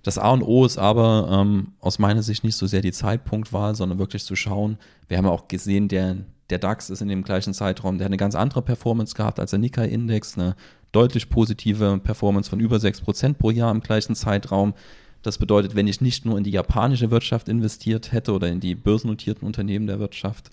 Das 0.04 0.18
A 0.18 0.32
und 0.32 0.44
O 0.44 0.66
ist 0.66 0.78
aber 0.78 1.30
ähm, 1.32 1.74
aus 1.80 2.00
meiner 2.00 2.24
Sicht 2.24 2.44
nicht 2.44 2.56
so 2.56 2.66
sehr 2.66 2.82
die 2.82 2.92
Zeitpunktwahl, 2.92 3.76
sondern 3.76 4.00
wirklich 4.00 4.26
zu 4.26 4.36
schauen. 4.36 4.78
Wir 5.08 5.18
haben 5.18 5.28
auch 5.28 5.48
gesehen, 5.48 5.88
der, 5.88 6.18
der 6.50 6.58
DAX 6.58 6.90
ist 6.90 7.02
in 7.02 7.08
dem 7.08 7.24
gleichen 7.24 7.54
Zeitraum, 7.54 7.98
der 7.98 8.06
hat 8.06 8.10
eine 8.10 8.18
ganz 8.18 8.36
andere 8.36 8.64
Performance 8.64 9.14
gehabt 9.14 9.40
als 9.40 9.52
der 9.52 9.60
Nikkei-Index, 9.60 10.38
eine 10.38 10.56
deutlich 10.92 11.30
positive 11.30 12.00
Performance 12.04 12.50
von 12.50 12.60
über 12.60 12.78
6% 12.78 13.36
pro 13.36 13.52
Jahr 13.52 13.72
im 13.72 13.82
gleichen 13.82 14.16
Zeitraum. 14.16 14.74
Das 15.22 15.38
bedeutet, 15.38 15.76
wenn 15.76 15.88
ich 15.88 16.02
nicht 16.02 16.26
nur 16.26 16.38
in 16.38 16.44
die 16.44 16.52
japanische 16.52 17.12
Wirtschaft 17.12 17.48
investiert 17.48 18.12
hätte 18.12 18.34
oder 18.34 18.50
in 18.50 18.60
die 18.60 18.74
börsennotierten 18.74 19.46
Unternehmen 19.46 19.86
der 19.86 20.00
Wirtschaft, 20.00 20.50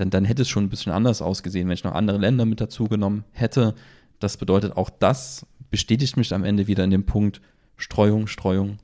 dann, 0.00 0.10
dann 0.10 0.24
hätte 0.24 0.42
es 0.42 0.48
schon 0.48 0.64
ein 0.64 0.70
bisschen 0.70 0.92
anders 0.92 1.22
ausgesehen, 1.22 1.68
wenn 1.68 1.74
ich 1.74 1.84
noch 1.84 1.94
andere 1.94 2.18
Länder 2.18 2.46
mit 2.46 2.60
dazugenommen 2.60 3.24
hätte. 3.32 3.74
Das 4.18 4.36
bedeutet, 4.36 4.76
auch 4.76 4.90
das 4.90 5.46
bestätigt 5.70 6.16
mich 6.16 6.32
am 6.34 6.44
Ende 6.44 6.66
wieder 6.66 6.84
in 6.84 6.90
dem 6.90 7.06
Punkt 7.06 7.40
Streuung, 7.76 8.26
Streuung, 8.26 8.78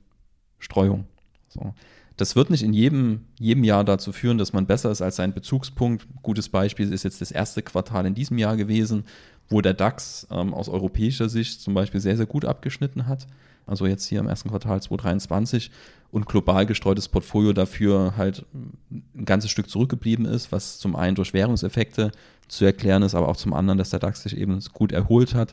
Streuung. 0.58 1.06
So. 1.48 1.74
Das 2.16 2.34
wird 2.34 2.48
nicht 2.48 2.62
in 2.62 2.72
jedem, 2.72 3.26
jedem 3.38 3.64
Jahr 3.64 3.84
dazu 3.84 4.12
führen, 4.12 4.38
dass 4.38 4.54
man 4.54 4.66
besser 4.66 4.90
ist 4.90 5.02
als 5.02 5.16
sein 5.16 5.34
Bezugspunkt. 5.34 6.06
Gutes 6.22 6.48
Beispiel 6.48 6.90
ist 6.92 7.02
jetzt 7.02 7.20
das 7.20 7.30
erste 7.30 7.62
Quartal 7.62 8.06
in 8.06 8.14
diesem 8.14 8.38
Jahr 8.38 8.56
gewesen, 8.56 9.04
wo 9.48 9.60
der 9.60 9.74
DAX 9.74 10.26
ähm, 10.30 10.54
aus 10.54 10.68
europäischer 10.68 11.28
Sicht 11.28 11.60
zum 11.60 11.74
Beispiel 11.74 12.00
sehr, 12.00 12.16
sehr 12.16 12.26
gut 12.26 12.44
abgeschnitten 12.44 13.06
hat. 13.06 13.26
Also 13.66 13.86
jetzt 13.86 14.06
hier 14.06 14.20
im 14.20 14.28
ersten 14.28 14.48
Quartal 14.48 14.80
2023 14.80 15.70
und 16.12 16.26
global 16.26 16.66
gestreutes 16.66 17.08
Portfolio 17.08 17.52
dafür 17.52 18.14
halt 18.16 18.46
ein 18.54 19.24
ganzes 19.24 19.50
Stück 19.50 19.68
zurückgeblieben 19.68 20.24
ist, 20.24 20.52
was 20.52 20.78
zum 20.78 20.94
einen 20.94 21.16
durch 21.16 21.34
Währungseffekte 21.34 22.12
zu 22.48 22.64
erklären 22.64 23.02
ist, 23.02 23.14
aber 23.14 23.28
auch 23.28 23.36
zum 23.36 23.52
anderen, 23.52 23.78
dass 23.78 23.90
der 23.90 23.98
DAX 23.98 24.22
sich 24.22 24.36
eben 24.36 24.60
gut 24.72 24.92
erholt 24.92 25.34
hat. 25.34 25.52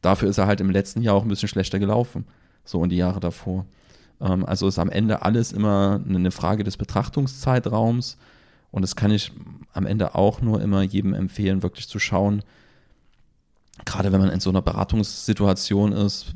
Dafür 0.00 0.30
ist 0.30 0.38
er 0.38 0.46
halt 0.46 0.62
im 0.62 0.70
letzten 0.70 1.02
Jahr 1.02 1.14
auch 1.14 1.22
ein 1.22 1.28
bisschen 1.28 1.48
schlechter 1.48 1.78
gelaufen, 1.78 2.24
so 2.64 2.82
in 2.82 2.88
die 2.88 2.96
Jahre 2.96 3.20
davor. 3.20 3.66
Ähm, 4.20 4.46
also 4.46 4.66
ist 4.66 4.78
am 4.78 4.88
Ende 4.88 5.22
alles 5.22 5.52
immer 5.52 6.00
eine 6.08 6.30
Frage 6.30 6.64
des 6.64 6.78
Betrachtungszeitraums 6.78 8.16
und 8.70 8.82
das 8.82 8.96
kann 8.96 9.10
ich 9.10 9.32
am 9.74 9.84
Ende 9.84 10.14
auch 10.14 10.40
nur 10.40 10.62
immer 10.62 10.82
jedem 10.82 11.12
empfehlen, 11.12 11.62
wirklich 11.62 11.88
zu 11.88 11.98
schauen, 11.98 12.42
gerade 13.84 14.12
wenn 14.12 14.20
man 14.20 14.30
in 14.30 14.40
so 14.40 14.50
einer 14.50 14.62
Beratungssituation 14.62 15.92
ist, 15.92 16.34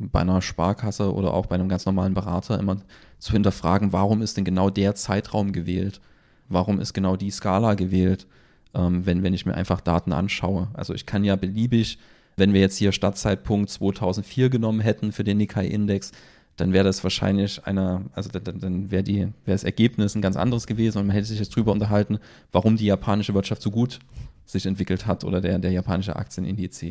bei 0.00 0.20
einer 0.20 0.42
Sparkasse 0.42 1.14
oder 1.14 1.34
auch 1.34 1.46
bei 1.46 1.54
einem 1.54 1.68
ganz 1.68 1.86
normalen 1.86 2.14
Berater 2.14 2.58
immer 2.58 2.78
zu 3.18 3.32
hinterfragen, 3.32 3.92
warum 3.92 4.22
ist 4.22 4.36
denn 4.36 4.44
genau 4.44 4.70
der 4.70 4.94
Zeitraum 4.94 5.52
gewählt? 5.52 6.00
Warum 6.48 6.80
ist 6.80 6.94
genau 6.94 7.16
die 7.16 7.30
Skala 7.30 7.74
gewählt, 7.74 8.26
ähm, 8.74 9.06
wenn, 9.06 9.22
wenn 9.22 9.34
ich 9.34 9.46
mir 9.46 9.54
einfach 9.54 9.80
Daten 9.80 10.12
anschaue? 10.12 10.68
Also 10.72 10.94
ich 10.94 11.06
kann 11.06 11.22
ja 11.22 11.36
beliebig, 11.36 11.98
wenn 12.36 12.54
wir 12.54 12.60
jetzt 12.60 12.78
hier 12.78 12.92
Startzeitpunkt 12.92 13.70
2004 13.70 14.48
genommen 14.48 14.80
hätten 14.80 15.12
für 15.12 15.22
den 15.22 15.36
Nikkei-Index, 15.36 16.12
dann 16.56 16.72
wäre 16.72 16.84
das 16.84 17.02
wahrscheinlich 17.02 17.64
einer, 17.66 18.02
also 18.12 18.30
dann, 18.30 18.58
dann 18.58 18.90
wäre 18.90 19.02
die, 19.02 19.28
das 19.46 19.64
Ergebnis 19.64 20.14
ein 20.14 20.22
ganz 20.22 20.36
anderes 20.36 20.66
gewesen 20.66 20.98
und 20.98 21.06
man 21.06 21.14
hätte 21.14 21.26
sich 21.26 21.38
jetzt 21.38 21.54
drüber 21.54 21.72
unterhalten, 21.72 22.18
warum 22.52 22.76
die 22.76 22.86
japanische 22.86 23.34
Wirtschaft 23.34 23.62
so 23.62 23.70
gut 23.70 24.00
sich 24.44 24.66
entwickelt 24.66 25.06
hat 25.06 25.24
oder 25.24 25.40
der, 25.40 25.58
der 25.58 25.70
japanische 25.70 26.16
Aktienindiz. 26.16 26.84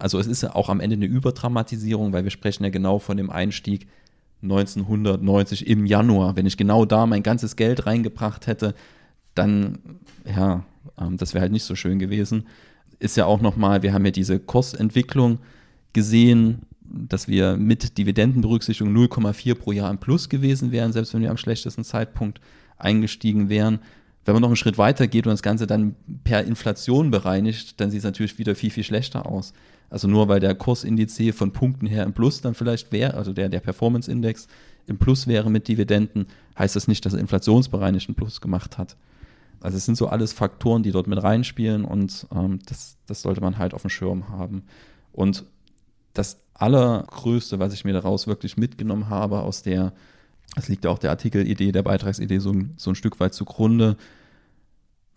Also 0.00 0.18
es 0.18 0.26
ist 0.26 0.42
ja 0.42 0.54
auch 0.54 0.68
am 0.68 0.80
Ende 0.80 0.96
eine 0.96 1.06
Überdramatisierung, 1.06 2.12
weil 2.12 2.24
wir 2.24 2.30
sprechen 2.30 2.64
ja 2.64 2.70
genau 2.70 2.98
von 2.98 3.16
dem 3.16 3.30
Einstieg 3.30 3.86
1990 4.42 5.66
im 5.66 5.86
Januar. 5.86 6.36
Wenn 6.36 6.46
ich 6.46 6.56
genau 6.56 6.84
da 6.84 7.06
mein 7.06 7.22
ganzes 7.22 7.56
Geld 7.56 7.86
reingebracht 7.86 8.46
hätte, 8.46 8.74
dann, 9.34 9.78
ja, 10.24 10.64
ähm, 10.98 11.16
das 11.16 11.34
wäre 11.34 11.42
halt 11.42 11.52
nicht 11.52 11.64
so 11.64 11.74
schön 11.74 11.98
gewesen. 11.98 12.46
Ist 12.98 13.16
ja 13.16 13.26
auch 13.26 13.40
nochmal, 13.40 13.82
wir 13.82 13.92
haben 13.92 14.04
ja 14.04 14.10
diese 14.10 14.40
Kursentwicklung 14.40 15.38
gesehen, 15.92 16.62
dass 16.82 17.28
wir 17.28 17.56
mit 17.56 17.98
Dividendenberücksichtigung 17.98 18.94
0,4 18.94 19.54
pro 19.54 19.72
Jahr 19.72 19.90
im 19.90 19.98
Plus 19.98 20.28
gewesen 20.28 20.72
wären, 20.72 20.92
selbst 20.92 21.14
wenn 21.14 21.22
wir 21.22 21.30
am 21.30 21.36
schlechtesten 21.36 21.84
Zeitpunkt 21.84 22.40
eingestiegen 22.78 23.48
wären. 23.48 23.80
Wenn 24.24 24.34
man 24.34 24.42
noch 24.42 24.48
einen 24.48 24.56
Schritt 24.56 24.78
weiter 24.78 25.06
geht 25.06 25.26
und 25.26 25.30
das 25.30 25.42
Ganze 25.42 25.66
dann 25.66 25.94
per 26.24 26.44
Inflation 26.44 27.10
bereinigt, 27.10 27.80
dann 27.80 27.90
sieht 27.90 27.98
es 27.98 28.04
natürlich 28.04 28.38
wieder 28.38 28.54
viel, 28.54 28.70
viel 28.70 28.84
schlechter 28.84 29.26
aus. 29.26 29.52
Also 29.90 30.08
nur 30.08 30.28
weil 30.28 30.40
der 30.40 30.54
Kursindiz 30.54 31.20
von 31.34 31.52
Punkten 31.52 31.86
her 31.86 32.04
im 32.04 32.12
Plus 32.12 32.40
dann 32.40 32.54
vielleicht 32.54 32.92
wäre, 32.92 33.14
also 33.14 33.32
der, 33.32 33.48
der 33.48 33.60
Performance-Index 33.60 34.46
im 34.86 34.98
Plus 34.98 35.26
wäre 35.26 35.50
mit 35.50 35.68
Dividenden, 35.68 36.26
heißt 36.58 36.76
das 36.76 36.88
nicht, 36.88 37.04
dass 37.04 37.12
er 37.12 37.20
inflationsbereinigt 37.20 38.08
einen 38.08 38.14
Plus 38.14 38.40
gemacht 38.40 38.78
hat. 38.78 38.96
Also 39.60 39.76
es 39.76 39.84
sind 39.84 39.96
so 39.96 40.08
alles 40.08 40.32
Faktoren, 40.32 40.82
die 40.82 40.92
dort 40.92 41.06
mit 41.06 41.22
reinspielen 41.22 41.84
und 41.84 42.26
ähm, 42.34 42.60
das, 42.66 42.96
das 43.06 43.22
sollte 43.22 43.40
man 43.40 43.58
halt 43.58 43.74
auf 43.74 43.82
dem 43.82 43.90
Schirm 43.90 44.30
haben. 44.30 44.62
Und 45.12 45.44
das 46.14 46.40
Allergrößte, 46.54 47.58
was 47.58 47.74
ich 47.74 47.84
mir 47.84 47.92
daraus 47.92 48.26
wirklich 48.26 48.56
mitgenommen 48.56 49.08
habe 49.08 49.40
aus 49.40 49.62
der 49.62 49.92
es 50.56 50.68
liegt 50.68 50.84
ja 50.84 50.90
auch 50.90 50.98
der 50.98 51.10
Artikelidee, 51.10 51.72
der 51.72 51.82
Beitragsidee 51.82 52.38
so, 52.38 52.54
so 52.76 52.90
ein 52.90 52.96
Stück 52.96 53.20
weit 53.20 53.34
zugrunde, 53.34 53.96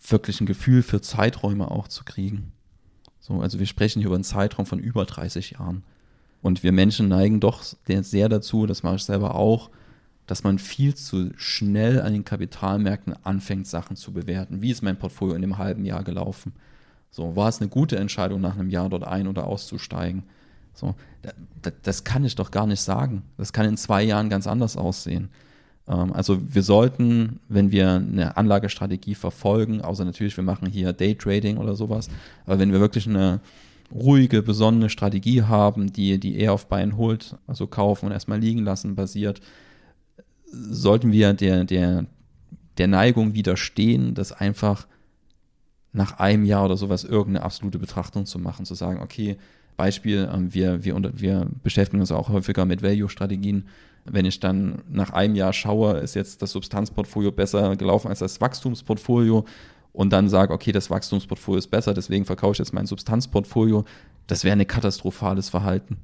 wirklich 0.08 0.42
ein 0.42 0.46
Gefühl 0.46 0.84
für 0.84 1.02
Zeiträume 1.02 1.72
auch 1.72 1.88
zu 1.88 2.04
kriegen. 2.04 2.52
So, 3.26 3.40
also 3.40 3.58
wir 3.58 3.66
sprechen 3.68 4.00
hier 4.00 4.08
über 4.08 4.16
einen 4.16 4.26
Zeitraum 4.26 4.66
von 4.66 4.80
über 4.80 5.06
30 5.06 5.52
Jahren. 5.52 5.84
Und 6.42 6.62
wir 6.62 6.74
Menschen 6.74 7.08
neigen 7.08 7.40
doch 7.40 7.64
sehr 7.88 8.28
dazu, 8.28 8.66
das 8.66 8.84
mache 8.84 8.98
ich 8.98 9.06
selber 9.06 9.36
auch, 9.36 9.70
dass 10.28 10.44
man 10.44 10.60
viel 10.60 10.94
zu 10.94 11.32
schnell 11.38 12.02
an 12.02 12.12
den 12.12 12.26
Kapitalmärkten 12.26 13.16
anfängt, 13.24 13.66
Sachen 13.66 13.96
zu 13.96 14.12
bewerten. 14.12 14.62
Wie 14.62 14.72
ist 14.72 14.82
mein 14.82 15.00
Portfolio 15.00 15.36
in 15.36 15.42
dem 15.42 15.58
halben 15.58 15.86
Jahr 15.86 16.04
gelaufen? 16.04 16.52
So, 17.12 17.38
war 17.38 17.48
es 17.48 17.62
eine 17.62 17.70
gute 17.70 17.96
Entscheidung, 17.96 18.42
nach 18.42 18.56
einem 18.56 18.70
Jahr 18.70 18.90
dort 18.90 19.06
ein- 19.06 19.28
oder 19.28 19.48
auszusteigen? 19.48 20.24
So, 20.74 20.96
das 21.84 22.04
kann 22.04 22.26
ich 22.26 22.36
doch 22.36 22.52
gar 22.52 22.68
nicht 22.68 22.82
sagen. 22.82 23.24
Das 23.38 23.54
kann 23.54 23.66
in 23.66 23.78
zwei 23.78 24.04
Jahren 24.04 24.30
ganz 24.30 24.48
anders 24.48 24.76
aussehen. 24.76 25.30
Ähm, 25.88 26.14
also 26.14 26.40
wir 26.54 26.64
sollten, 26.64 27.40
wenn 27.50 27.72
wir 27.72 27.92
eine 27.92 28.38
Anlagestrategie 28.38 29.16
verfolgen, 29.16 29.82
außer 29.82 30.06
natürlich, 30.06 30.38
wir 30.38 30.44
machen 30.44 30.68
hier 30.68 30.94
Daytrading 30.94 31.58
oder 31.58 31.76
sowas, 31.76 32.10
aber 32.46 32.60
wenn 32.60 32.72
wir 32.72 32.80
wirklich 32.80 33.08
eine 33.08 33.42
ruhige, 33.94 34.42
besonnene 34.42 34.90
Strategie 34.90 35.44
haben, 35.44 35.94
die, 35.94 36.20
die 36.20 36.38
eher 36.38 36.54
auf 36.54 36.68
Bein 36.68 36.98
holt, 36.98 37.36
also 37.48 37.68
kaufen 37.68 38.08
und 38.08 38.12
erstmal 38.12 38.40
liegen 38.40 38.64
lassen, 38.64 38.96
basiert, 38.96 39.42
sollten 40.46 41.12
wir 41.12 41.34
der, 41.34 41.64
der, 41.64 42.06
der 42.78 42.88
Neigung 42.88 43.34
widerstehen, 43.34 44.14
das 44.14 44.32
einfach 44.32 44.88
nach 45.92 46.20
einem 46.20 46.44
Jahr 46.44 46.66
oder 46.66 46.78
sowas 46.78 47.04
irgendeine 47.04 47.46
absolute 47.46 47.78
Betrachtung 47.78 48.26
zu 48.26 48.40
machen, 48.40 48.66
zu 48.66 48.74
sagen, 48.74 49.00
okay, 49.02 49.38
Beispiel, 49.76 50.30
ähm, 50.34 50.54
wir, 50.54 50.84
wir, 50.84 50.96
wir 51.14 51.48
beschäftigen 51.64 52.02
uns 52.02 52.12
auch 52.12 52.30
häufiger 52.30 52.66
mit 52.66 52.82
Value-Strategien. 52.82 53.68
Wenn 54.06 54.26
ich 54.26 54.40
dann 54.40 54.82
nach 54.90 55.12
einem 55.12 55.36
Jahr 55.36 55.54
schaue, 55.54 55.98
ist 56.00 56.16
jetzt 56.16 56.42
das 56.42 56.52
Substanzportfolio 56.52 57.32
besser 57.32 57.76
gelaufen 57.76 58.10
als 58.10 58.20
das 58.20 58.42
Wachstumsportfolio 58.42 59.46
und 59.94 60.12
dann 60.12 60.28
sage, 60.28 60.54
okay, 60.54 60.72
das 60.72 60.90
Wachstumsportfolio 60.90 61.60
ist 61.60 61.72
besser, 61.72 61.94
deswegen 61.94 62.26
verkaufe 62.26 62.54
ich 62.54 62.60
jetzt 62.60 62.74
mein 62.74 62.86
Substanzportfolio, 62.86 63.86
das 64.28 64.44
wäre 64.44 64.58
ein 64.58 64.68
katastrophales 64.68 65.50
Verhalten. 65.50 65.98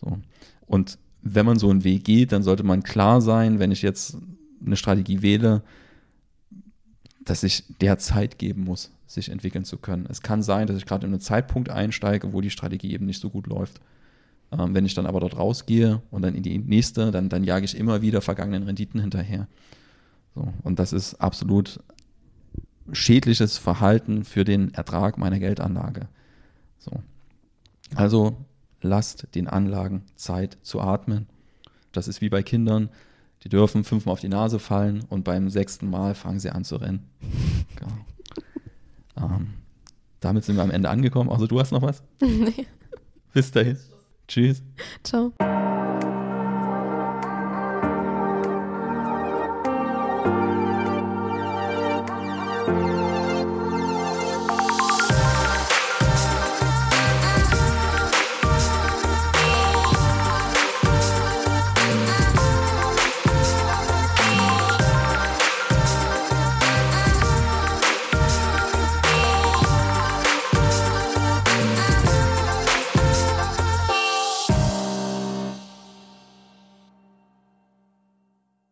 So. 0.00 0.18
Und 0.66 0.98
wenn 1.22 1.46
man 1.46 1.58
so 1.58 1.70
einen 1.70 1.84
Weg 1.84 2.04
geht, 2.04 2.32
dann 2.32 2.42
sollte 2.42 2.64
man 2.64 2.82
klar 2.82 3.20
sein, 3.20 3.58
wenn 3.58 3.72
ich 3.72 3.82
jetzt 3.82 4.18
eine 4.64 4.76
Strategie 4.76 5.22
wähle, 5.22 5.62
dass 7.24 7.42
ich 7.42 7.64
der 7.80 7.98
Zeit 7.98 8.38
geben 8.38 8.64
muss 8.64 8.90
sich 9.06 9.28
entwickeln 9.28 9.64
zu 9.64 9.78
können. 9.78 10.06
Es 10.08 10.20
kann 10.20 10.42
sein, 10.42 10.66
dass 10.66 10.76
ich 10.76 10.86
gerade 10.86 11.06
in 11.06 11.12
einen 11.12 11.20
Zeitpunkt 11.20 11.70
einsteige, 11.70 12.32
wo 12.32 12.40
die 12.40 12.50
Strategie 12.50 12.92
eben 12.92 13.06
nicht 13.06 13.20
so 13.20 13.30
gut 13.30 13.46
läuft. 13.46 13.80
Ähm, 14.52 14.74
wenn 14.74 14.86
ich 14.86 14.94
dann 14.94 15.06
aber 15.06 15.20
dort 15.20 15.36
rausgehe 15.36 16.02
und 16.10 16.22
dann 16.22 16.34
in 16.34 16.42
die 16.42 16.58
nächste, 16.58 17.10
dann, 17.10 17.28
dann 17.28 17.44
jage 17.44 17.64
ich 17.64 17.76
immer 17.76 18.02
wieder 18.02 18.20
vergangenen 18.20 18.64
Renditen 18.64 19.00
hinterher. 19.00 19.48
So, 20.34 20.52
und 20.62 20.78
das 20.78 20.92
ist 20.92 21.14
absolut 21.14 21.80
schädliches 22.92 23.58
Verhalten 23.58 24.24
für 24.24 24.44
den 24.44 24.72
Ertrag 24.74 25.18
meiner 25.18 25.38
Geldanlage. 25.38 26.08
So. 26.78 26.90
Also 27.94 28.36
lasst 28.82 29.34
den 29.34 29.48
Anlagen 29.48 30.02
Zeit 30.14 30.58
zu 30.62 30.80
atmen. 30.80 31.26
Das 31.92 32.08
ist 32.08 32.20
wie 32.20 32.28
bei 32.28 32.42
Kindern. 32.42 32.90
Die 33.42 33.48
dürfen 33.48 33.84
fünfmal 33.84 34.12
auf 34.14 34.20
die 34.20 34.28
Nase 34.28 34.58
fallen 34.58 35.04
und 35.08 35.24
beim 35.24 35.50
sechsten 35.50 35.88
Mal 35.88 36.14
fangen 36.14 36.40
sie 36.40 36.50
an 36.50 36.64
zu 36.64 36.76
rennen. 36.76 37.04
Ähm, 39.26 39.48
damit 40.20 40.44
sind 40.44 40.56
wir 40.56 40.62
am 40.62 40.70
Ende 40.70 40.88
angekommen. 40.88 41.30
Also 41.30 41.46
du 41.46 41.60
hast 41.60 41.72
noch 41.72 41.82
was? 41.82 42.02
nee. 42.20 42.66
Bis 43.32 43.50
dahin. 43.50 43.78
Tschüss. 44.26 44.62
Ciao. 45.02 45.32